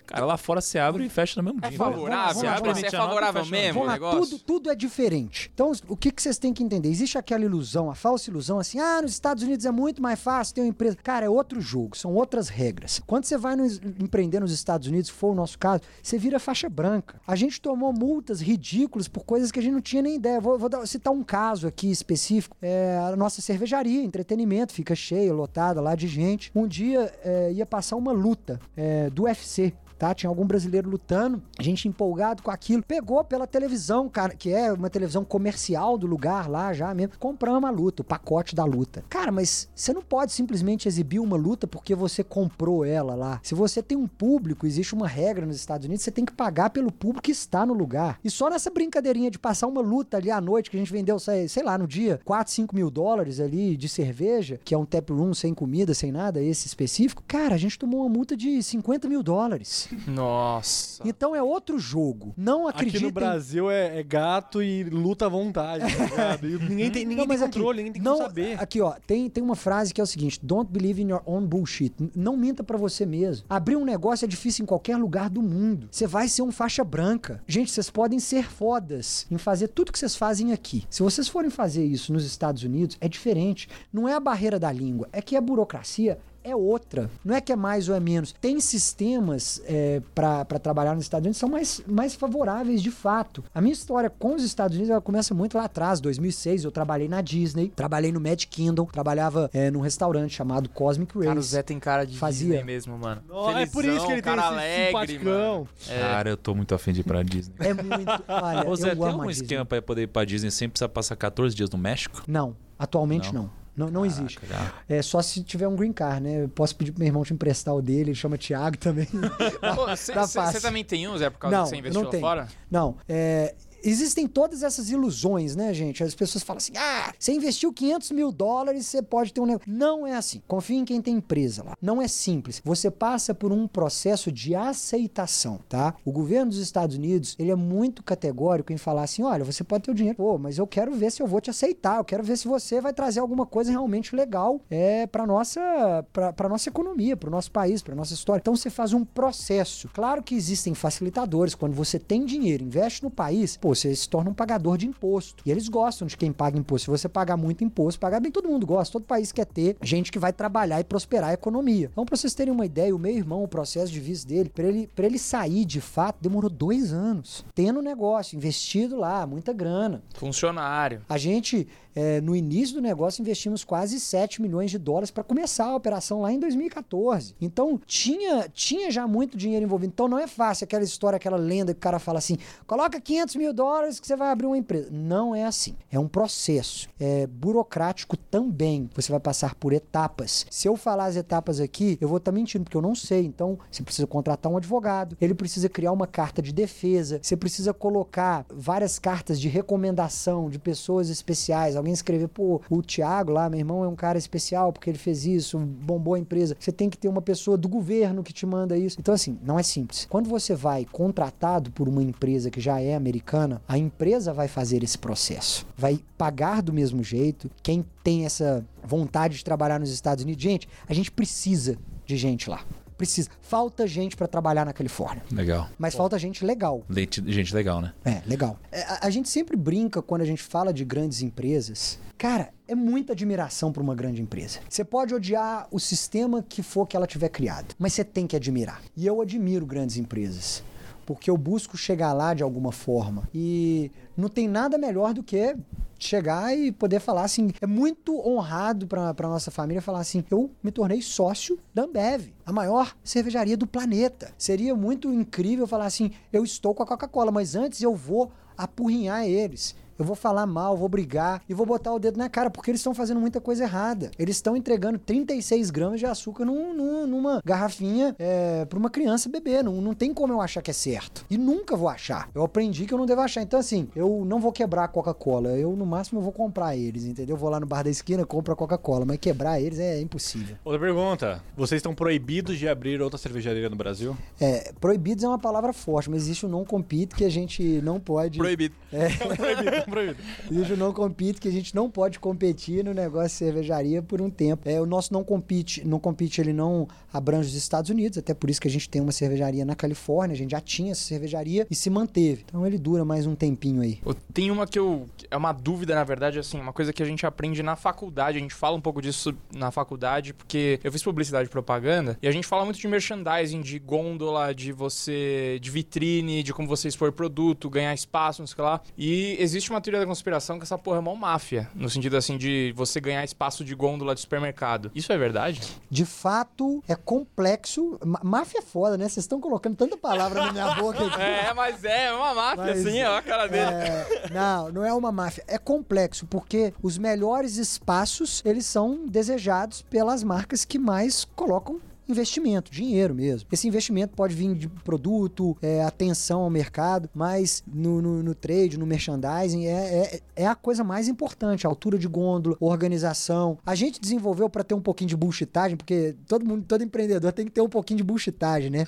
[0.06, 1.76] Cara, lá fora você abre e fecha no mesmo É dia.
[1.78, 2.08] favorável?
[2.34, 3.04] vamos lá, Você vamos é lá.
[3.06, 4.20] favorável Vamos mesmo Vamos o lá, negócio?
[4.38, 5.50] tudo, tudo é diferente.
[5.52, 6.88] Então, o que, que vocês têm que entender?
[6.88, 10.54] Existe aquela ilusão, a falsa ilusão, assim, ah, nos Estados Unidos é muito mais fácil
[10.54, 10.96] ter uma empresa.
[11.02, 13.02] Cara, é outro jogo, são outras regras.
[13.06, 16.38] Quando você vai nos- empreender nos Estados Unidos, se for o nosso caso, você vira
[16.38, 17.20] faixa branca.
[17.26, 20.40] A gente tomou multas ridículas por coisas que a gente não tinha nem ideia.
[20.40, 22.56] Vou, vou dar- citar um caso aqui específico.
[22.62, 26.50] É, a nossa cervejaria, entretenimento, fica cheia, lotada lá de gente.
[26.54, 29.72] Um dia é, ia passar uma luta é, do UFC
[30.02, 30.12] tá?
[30.12, 34.72] Tinha algum brasileiro lutando, a gente empolgado com aquilo, pegou pela televisão, cara, que é
[34.72, 39.04] uma televisão comercial do lugar lá já mesmo, compramos a luta, o pacote da luta.
[39.08, 43.38] Cara, mas você não pode simplesmente exibir uma luta porque você comprou ela lá.
[43.44, 46.70] Se você tem um público, existe uma regra nos Estados Unidos, você tem que pagar
[46.70, 48.18] pelo público que está no lugar.
[48.24, 51.16] E só nessa brincadeirinha de passar uma luta ali à noite, que a gente vendeu,
[51.20, 54.84] sei, sei lá, no dia, 4, 5 mil dólares ali de cerveja, que é um
[54.84, 58.60] tap room sem comida, sem nada, esse específico, cara, a gente tomou uma multa de
[58.60, 59.91] 50 mil dólares.
[60.06, 61.02] Nossa.
[61.06, 62.34] Então é outro jogo.
[62.36, 63.06] Não Aqui acreditem.
[63.06, 66.46] no Brasil é, é gato e luta à vontade, tá ligado?
[66.48, 68.60] E ninguém tem, ninguém Não, tem aqui, controle, ninguém tem não, como saber.
[68.60, 71.46] Aqui, ó, tem, tem uma frase que é o seguinte: Don't believe in your own
[71.46, 71.94] bullshit.
[72.14, 73.46] Não minta pra você mesmo.
[73.48, 75.88] Abrir um negócio é difícil em qualquer lugar do mundo.
[75.90, 77.42] Você vai ser um faixa branca.
[77.46, 80.84] Gente, vocês podem ser fodas em fazer tudo que vocês fazem aqui.
[80.88, 83.68] Se vocês forem fazer isso nos Estados Unidos, é diferente.
[83.92, 87.10] Não é a barreira da língua, é que a burocracia é outra.
[87.24, 88.32] Não é que é mais ou é menos.
[88.32, 93.42] Tem sistemas é, para trabalhar nos Estados Unidos que são mais, mais favoráveis de fato.
[93.54, 96.64] A minha história com os Estados Unidos ela começa muito lá atrás, 2006.
[96.64, 101.28] Eu trabalhei na Disney, trabalhei no Mad Kingdom, trabalhava é, num restaurante chamado Cosmic Race.
[101.28, 102.48] Cara, o Zé tem cara de Fazia.
[102.48, 103.22] Disney mesmo, mano.
[103.30, 105.68] Ó, é por isso que ele tem alegre, simpaticão.
[105.86, 107.54] Cara, eu tô muito afim de ir pra Disney.
[107.58, 108.24] É muito.
[108.28, 110.88] Olha, Ô, Zé, eu tem amo algum esquema pra poder ir pra Disney sem precisar
[110.88, 112.22] passar 14 dias no México?
[112.26, 113.42] Não, atualmente Não?
[113.42, 113.61] não.
[113.76, 114.38] Não, não existe.
[114.46, 114.72] Já.
[114.88, 116.44] É só se tiver um green card, né?
[116.44, 119.08] Eu posso pedir pro meu irmão te emprestar o dele, ele chama Thiago também.
[119.96, 122.48] Você também tem um, Zé, por causa Não, que você investiu não fora?
[122.70, 123.54] Não, é,
[123.84, 126.04] Existem todas essas ilusões, né, gente?
[126.04, 129.70] As pessoas falam assim: ah, você investiu 500 mil dólares, você pode ter um negócio.
[129.70, 130.40] Não é assim.
[130.46, 131.76] Confie em quem tem empresa lá.
[131.80, 132.60] Não é simples.
[132.64, 135.94] Você passa por um processo de aceitação, tá?
[136.04, 139.84] O governo dos Estados Unidos, ele é muito categórico em falar assim: olha, você pode
[139.84, 141.98] ter o dinheiro, pô, mas eu quero ver se eu vou te aceitar.
[141.98, 146.48] Eu quero ver se você vai trazer alguma coisa realmente legal é, para nossa, pra
[146.48, 148.40] nossa economia, para o nosso país, para nossa história.
[148.40, 149.88] Então você faz um processo.
[149.92, 151.54] Claro que existem facilitadores.
[151.54, 155.42] Quando você tem dinheiro, investe no país, pô, você se torna um pagador de imposto.
[155.46, 156.84] E eles gostam de quem paga imposto.
[156.84, 158.92] Se você pagar muito imposto, pagar bem, todo mundo gosta.
[158.92, 161.88] Todo país quer ter gente que vai trabalhar e prosperar a economia.
[161.90, 164.64] Então, pra vocês terem uma ideia, o meu irmão, o processo de visto dele, pra
[164.64, 167.44] ele, pra ele sair de fato, demorou dois anos.
[167.54, 170.02] Tendo negócio, investido lá, muita grana.
[170.14, 171.02] Funcionário.
[171.08, 175.66] A gente, é, no início do negócio, investimos quase 7 milhões de dólares para começar
[175.66, 177.34] a operação lá em 2014.
[177.40, 179.92] Então, tinha, tinha já muito dinheiro envolvido.
[179.92, 183.36] Então, não é fácil aquela história, aquela lenda que o cara fala assim: coloca 500
[183.36, 183.61] mil dólares
[184.00, 184.88] que você vai abrir uma empresa.
[184.90, 185.74] Não é assim.
[185.90, 186.88] É um processo.
[186.98, 188.88] É burocrático também.
[188.94, 190.46] Você vai passar por etapas.
[190.50, 193.24] Se eu falar as etapas aqui, eu vou estar mentindo, porque eu não sei.
[193.24, 197.72] Então, você precisa contratar um advogado, ele precisa criar uma carta de defesa, você precisa
[197.72, 201.76] colocar várias cartas de recomendação de pessoas especiais.
[201.76, 205.24] Alguém escrever, pô, o Thiago lá, meu irmão, é um cara especial porque ele fez
[205.26, 206.56] isso, bombou a empresa.
[206.58, 208.96] Você tem que ter uma pessoa do governo que te manda isso.
[208.98, 210.06] Então, assim, não é simples.
[210.08, 214.82] Quando você vai contratado por uma empresa que já é americana, a empresa vai fazer
[214.82, 215.66] esse processo.
[215.76, 217.50] Vai pagar do mesmo jeito.
[217.62, 221.76] Quem tem essa vontade de trabalhar nos Estados Unidos, gente, a gente precisa
[222.06, 222.64] de gente lá.
[222.96, 223.30] Precisa.
[223.40, 225.24] Falta gente para trabalhar na Califórnia.
[225.32, 225.68] Legal.
[225.78, 226.84] Mas falta gente legal.
[226.88, 227.92] Gente, gente legal, né?
[228.04, 228.58] É, legal.
[228.70, 231.98] É, a, a gente sempre brinca quando a gente fala de grandes empresas.
[232.16, 234.60] Cara, é muita admiração para uma grande empresa.
[234.68, 238.36] Você pode odiar o sistema que for que ela tiver criado, mas você tem que
[238.36, 238.80] admirar.
[238.96, 240.62] E eu admiro grandes empresas.
[241.06, 243.28] Porque eu busco chegar lá de alguma forma.
[243.34, 245.56] E não tem nada melhor do que
[245.98, 247.50] chegar e poder falar assim.
[247.60, 252.52] É muito honrado para nossa família falar assim: eu me tornei sócio da Ambev, a
[252.52, 254.32] maior cervejaria do planeta.
[254.36, 259.24] Seria muito incrível falar assim: eu estou com a Coca-Cola, mas antes eu vou apurrinhar
[259.24, 259.74] eles.
[259.98, 262.80] Eu vou falar mal, vou brigar e vou botar o dedo na cara, porque eles
[262.80, 264.10] estão fazendo muita coisa errada.
[264.18, 269.28] Eles estão entregando 36 gramas de açúcar num, num, numa garrafinha é, para uma criança
[269.28, 269.62] beber.
[269.64, 271.24] Não, não tem como eu achar que é certo.
[271.30, 272.28] E nunca vou achar.
[272.34, 273.42] Eu aprendi que eu não devo achar.
[273.42, 275.50] Então, assim, eu não vou quebrar a Coca-Cola.
[275.50, 277.34] Eu, no máximo, eu vou comprar eles, entendeu?
[277.34, 279.04] Eu vou lá no bar da esquina, compro a Coca-Cola.
[279.04, 280.56] Mas quebrar eles é impossível.
[280.64, 281.42] Outra pergunta.
[281.56, 284.16] Vocês estão proibidos de abrir outra cervejaria no Brasil?
[284.40, 288.00] É, proibidos é uma palavra forte, mas existe o não compete que a gente não
[288.00, 288.38] pode.
[288.38, 288.74] Proibido.
[288.92, 290.18] É, proibido, proibido.
[290.50, 294.20] existe o não compete que a gente não pode competir no negócio de cervejaria por
[294.20, 294.68] um tempo.
[294.68, 298.48] É, o nosso não compete, não compete, ele não abrange os Estados Unidos, até por
[298.48, 301.66] isso que a gente tem uma cervejaria na Califórnia, a gente já tinha essa cervejaria
[301.70, 302.44] e se manteve.
[302.46, 304.00] Então ele dura mais um tempinho aí.
[304.32, 305.06] Tem uma que eu.
[305.30, 308.38] É uma dúvida, na verdade, assim, uma coisa que a gente aprende na faculdade.
[308.38, 312.28] A gente fala um pouco disso na faculdade, porque eu fiz publicidade e propaganda e
[312.28, 315.58] a gente fala muito de merchandising, de gôndola, de você.
[315.60, 318.80] de vitrine, de como você expor produto, ganhar espaço, não sei o que lá.
[318.96, 321.68] E existe uma teoria da conspiração que essa porra é mó máfia.
[321.74, 324.90] No sentido assim de você ganhar espaço de gôndola de supermercado.
[324.94, 325.60] Isso é verdade?
[325.90, 327.98] De fato, é complexo.
[328.22, 329.04] Máfia é foda, né?
[329.08, 331.12] Vocês estão colocando tanta palavra na minha boca aqui.
[331.42, 333.70] É, mas é uma máfia, Mas- assim, ó a cara dele.
[333.72, 335.42] É, não, não é uma máfia.
[335.46, 342.70] É complexo, porque os melhores espaços, eles são desejados pelas marcas que mais colocam investimento,
[342.70, 343.48] dinheiro mesmo.
[343.52, 348.78] Esse investimento pode vir de produto, é, atenção ao mercado, mas no, no- no trade,
[348.78, 351.66] no merchandising, é, é, é a coisa mais importante.
[351.66, 353.58] Altura de gôndola, organização.
[353.64, 357.44] A gente desenvolveu para ter um pouquinho de bullshitagem, porque todo mundo, todo empreendedor tem
[357.46, 358.86] que ter um pouquinho de bullshitagem, né?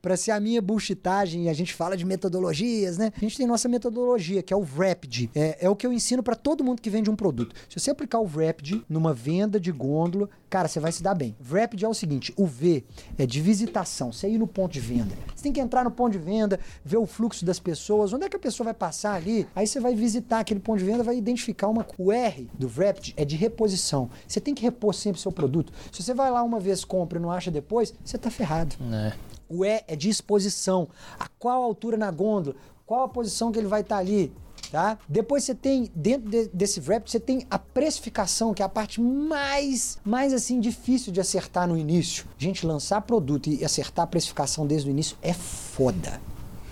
[0.00, 3.12] Para ser a minha bullshitagem, a gente fala de metodologias, né?
[3.16, 5.28] A gente tem nossa metodologia, que é o Rapid.
[5.34, 7.54] É, é o que eu ensino para todo mundo que vende um produto.
[7.68, 11.36] Se você aplicar o Rapid numa venda de gôndola, cara, você vai se dar bem.
[11.44, 12.84] Rapid é o seguinte: o V
[13.18, 15.14] é de visitação, você ir no ponto de venda.
[15.34, 18.28] Você tem que entrar no ponto de venda, ver o fluxo das pessoas, onde é
[18.28, 19.46] que a pessoa vai passar ali.
[19.56, 21.86] Aí você vai visitar aquele ponto de venda, vai identificar uma.
[21.98, 24.10] O R do Rapid é de reposição.
[24.28, 25.72] Você tem que repor sempre seu produto.
[25.90, 28.76] Se você vai lá uma vez, compra e não acha depois, você tá ferrado.
[28.92, 29.12] É.
[29.48, 30.88] O E é de exposição.
[31.18, 32.56] A qual altura na gôndola?
[32.86, 34.32] Qual a posição que ele vai estar ali?
[34.72, 34.98] Tá?
[35.06, 39.02] Depois você tem, dentro de- desse wrap, você tem a precificação, que é a parte
[39.02, 42.24] mais, mais assim, difícil de acertar no início.
[42.38, 46.18] Gente, lançar produto e acertar a precificação desde o início é foda.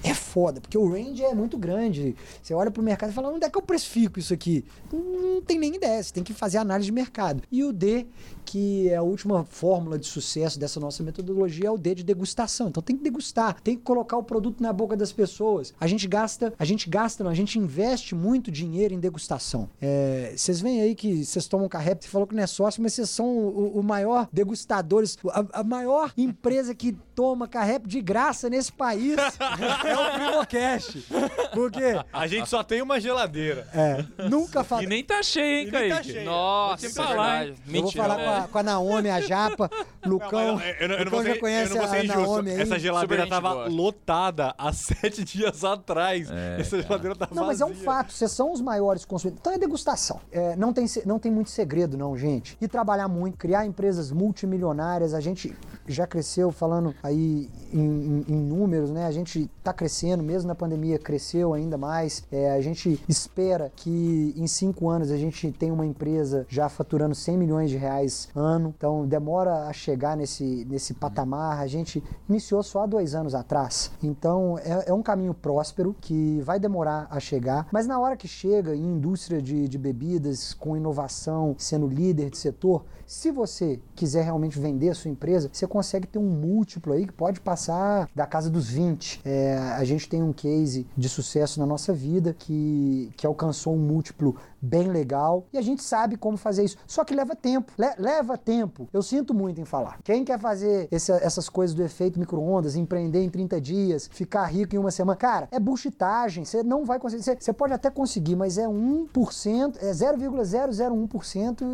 [0.02, 2.14] É foda, porque o range é muito grande.
[2.42, 4.64] Você olha pro mercado e fala, onde é que eu precifico isso aqui?
[4.92, 7.42] Não tem nem ideia, você tem que fazer análise de mercado.
[7.50, 8.06] E o D,
[8.44, 12.68] que é a última fórmula de sucesso dessa nossa metodologia, é o D de degustação.
[12.68, 15.74] Então tem que degustar, tem que colocar o produto na boca das pessoas.
[15.78, 19.68] A gente gasta, a gente gasta, não, a gente investe muito dinheiro em degustação.
[19.80, 22.94] É, vocês veem aí que vocês tomam carré, você falou que não é sócio, mas
[22.94, 28.48] vocês são o, o maior degustadores, a, a maior empresa que toma carré de graça
[28.48, 29.14] nesse país.
[29.84, 31.06] é o Primocast.
[31.52, 33.68] Porque, A gente só tem uma geladeira.
[33.74, 34.82] é, nunca fala.
[34.82, 36.24] E nem tá cheio, hein, E tá cheio.
[36.24, 37.46] Nossa, Vou é falar.
[37.48, 38.02] Eu vou Mentira.
[38.04, 39.70] falar com a, com a Naomi, a Japa,
[40.06, 40.56] Lucão.
[40.56, 42.20] Não, eu, não- eu não Lucão vou ser, já conhece eu não a injusto.
[42.22, 42.60] Naomi aí.
[42.62, 43.68] Essa geladeira tava boa.
[43.68, 46.30] lotada há sete dias atrás.
[46.30, 49.40] É, Essa geladeira tá Não, mas é um fato, vocês são os maiores consumidores.
[49.42, 50.20] Então é degustação.
[50.32, 52.56] É, não, tem, não tem muito segredo, não, gente.
[52.62, 55.12] E trabalhar muito, criar empresas multimilionárias.
[55.12, 55.54] A gente
[55.86, 59.06] já cresceu, falando aí em, em- números, né?
[59.06, 62.24] A gente tá crescendo, mesmo na pandemia, cresceu ainda mais.
[62.32, 67.14] É, a gente espera que em cinco anos a gente tenha uma empresa já faturando
[67.14, 68.74] 100 milhões de reais ano.
[68.76, 71.60] Então demora a chegar nesse, nesse patamar.
[71.60, 73.90] A gente iniciou só há dois anos atrás.
[74.02, 78.26] Então é, é um caminho próspero que vai demorar a chegar, mas na hora que
[78.28, 84.22] chega em indústria de, de bebidas, com inovação, sendo líder de setor, se você quiser
[84.22, 88.24] realmente vender a sua empresa, você consegue ter um múltiplo aí que pode passar da
[88.24, 89.22] casa dos 20.
[89.24, 93.78] É, a gente tem um case de sucesso na nossa vida que, que alcançou um
[93.78, 96.76] múltiplo bem legal e a gente sabe como fazer isso.
[96.86, 97.72] Só que leva tempo.
[97.78, 98.88] Le- leva tempo.
[98.92, 99.98] Eu sinto muito em falar.
[100.04, 104.74] Quem quer fazer esse- essas coisas do efeito micro-ondas, empreender em 30 dias, ficar rico
[104.74, 106.44] em uma semana, cara, é bullshitagem.
[106.44, 107.22] Você não vai conseguir.
[107.22, 111.64] Você- pode até conseguir, mas é 1%, é 0,001%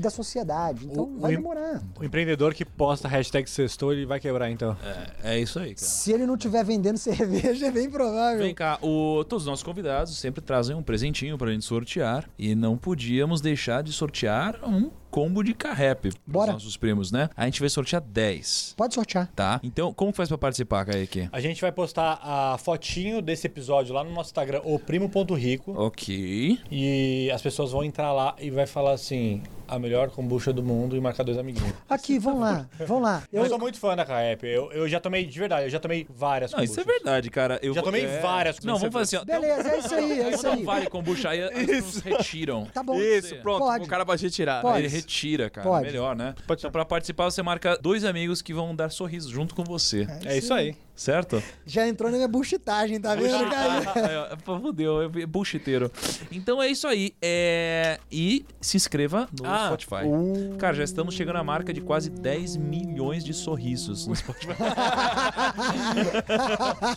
[0.00, 0.86] da sociedade.
[0.90, 1.82] Então O- vai demorar.
[1.98, 4.76] O empreendedor que posta hashtag sextou, ele vai quebrar então.
[5.22, 5.86] É isso aí, cara.
[5.86, 6.98] Se ele não estiver vendendo
[7.54, 8.38] cerveja, é bem provável.
[8.38, 11.93] Vem cá, o- todos os nossos convidados sempre trazem um presentinho pra gente sortear.
[12.38, 16.54] E não podíamos deixar de sortear um combo de carrep Bora.
[16.54, 17.30] nossos primos, né?
[17.36, 19.28] A gente vai sortear 10, Pode sortear.
[19.36, 19.60] tá?
[19.62, 21.28] Então, como faz pra participar, Kaique?
[21.30, 25.72] A gente vai postar a fotinho desse episódio lá no nosso Instagram, o primo.rico.
[25.80, 26.58] Ok.
[26.68, 30.96] E as pessoas vão entrar lá e vai falar assim: a melhor kombucha do mundo
[30.96, 31.72] e marcar dois amiguinhos.
[31.88, 32.68] Aqui, vamos lá.
[32.86, 33.22] Vamos lá.
[33.32, 34.44] Eu, sou muito fã da Caep.
[34.44, 37.02] Eu, eu já tomei, de verdade, eu já tomei várias Não, isso é kombuchas.
[37.02, 37.58] verdade, cara.
[37.62, 38.20] Eu Já tomei é...
[38.20, 39.40] várias Não, vamos fazer assim, ó.
[39.40, 40.62] Beleza, é isso aí, é isso Não aí.
[40.62, 42.66] vale kombucha aí, eles nos retiram.
[42.66, 42.98] Tá bom.
[42.98, 43.60] Isso, pronto.
[43.60, 43.84] Pode.
[43.84, 44.60] O cara pode retirar.
[44.60, 44.78] Pode.
[44.78, 45.66] Ele retira, cara.
[45.66, 45.86] Pode.
[45.86, 46.34] Melhor, né?
[46.46, 50.06] Pode então, pra participar, você marca dois amigos que vão dar sorriso junto com você.
[50.24, 50.76] É isso aí.
[50.94, 51.42] Certo?
[51.66, 54.36] Já entrou na minha bullshitagem, tá vendo, cara?
[54.44, 55.90] Fudeu, é bullshiteiro.
[56.30, 57.12] Então é isso aí.
[57.20, 57.98] É...
[58.12, 60.56] E se inscreva no Ah, Spotify.
[60.58, 64.54] Cara, já estamos chegando à marca de quase 10 milhões de sorrisos no Spotify.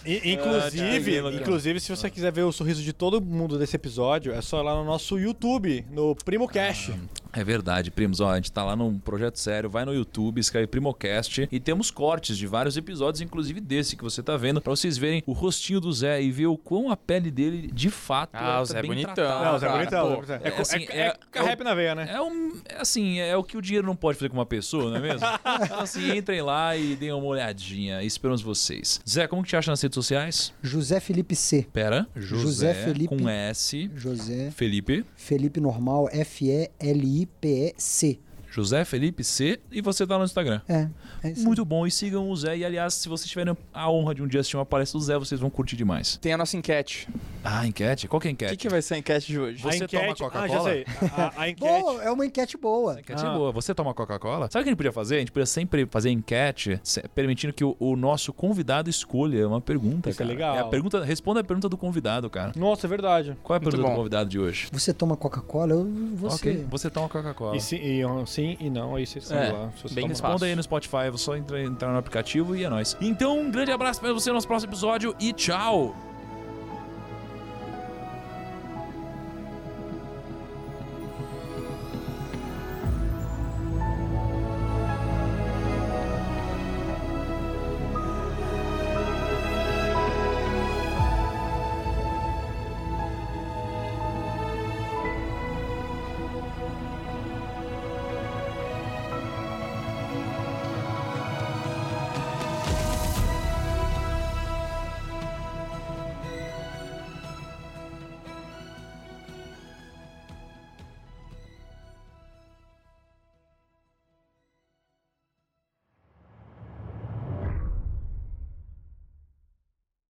[0.05, 4.31] E, inclusive, Ah, inclusive, se você quiser ver o sorriso de todo mundo desse episódio,
[4.33, 6.91] é só ir lá no nosso YouTube, no Primo Cash.
[7.33, 8.19] É verdade, primos.
[8.19, 9.69] Ó, a gente tá lá num projeto sério.
[9.69, 11.47] Vai no YouTube, escreve Primocast.
[11.51, 15.23] E temos cortes de vários episódios, inclusive desse que você tá vendo, pra vocês verem
[15.25, 18.61] o rostinho do Zé e ver o quão a pele dele de fato Ah, tá
[18.61, 19.13] o Zé é bem bonitão.
[19.13, 19.51] tratada.
[19.51, 20.07] Não, Zé é bonitão.
[20.07, 20.11] pô.
[20.11, 20.35] É bonitão.
[20.35, 22.09] É, É, assim, é, é- é, é rap na veia, né?
[22.11, 22.59] É um.
[22.67, 24.99] é Assim, é o que o dinheiro não pode fazer com uma pessoa, não é
[24.99, 25.25] mesmo?
[25.65, 28.03] então, assim, entrem lá e deem uma olhadinha.
[28.03, 28.99] Esperamos vocês.
[29.07, 30.53] Zé, como que te acha nas redes sociais?
[30.61, 31.67] José Felipe C.
[31.71, 32.07] Pera.
[32.15, 33.89] José Felipe- Com S.
[33.95, 35.05] José Felipe.
[35.15, 38.19] Felipe Normal, F-E-L-I-P-E-C.
[38.57, 39.59] José Felipe C.
[39.71, 40.61] E você tá no Instagram.
[40.67, 40.87] É,
[41.23, 41.43] é isso.
[41.45, 41.85] Muito bom.
[41.85, 42.57] E sigam o Zé.
[42.57, 45.17] E aliás, se vocês tiverem a honra de um dia assistir uma palestra do Zé,
[45.17, 46.17] vocês vão curtir demais.
[46.17, 47.07] Tem a nossa enquete.
[47.43, 48.07] Ah, enquete?
[48.07, 48.51] Qual que é a O enquete?
[48.51, 49.61] que, que vai ser a enquete de hoje?
[49.61, 50.47] Você a enquete, toma Ah, Coca-Cola?
[50.49, 50.85] já sei.
[51.15, 51.81] A, a enquete.
[51.81, 52.95] Boa, é uma enquete boa.
[52.95, 53.29] A enquete Ah.
[53.29, 53.51] é boa.
[53.51, 54.49] Você toma Coca-Cola?
[54.51, 55.15] Sabe o que a gente podia fazer?
[55.17, 56.81] A gente podia sempre fazer enquete,
[57.13, 60.09] permitindo que o, o nosso convidado escolha uma pergunta.
[60.09, 60.29] Isso é cara.
[60.35, 60.55] legal.
[60.55, 62.51] É a pergunta, responda a pergunta do convidado, cara.
[62.55, 63.37] Nossa, é verdade.
[63.43, 64.67] Qual é a pergunta do convidado de hoje?
[64.71, 65.71] Você toma Coca-Cola?
[65.73, 65.85] Eu,
[66.15, 66.35] você.
[66.49, 67.55] Ok, você toma Coca-Cola.
[67.55, 68.25] E sim, e, um,
[68.55, 69.69] sim e não, aí vocês É, lá.
[69.91, 70.07] Bem.
[70.07, 72.95] Responda aí no Spotify, vou só entrar, entrar no aplicativo e é nóis.
[73.01, 75.95] Então, um grande abraço pra você no nosso próximo episódio e tchau!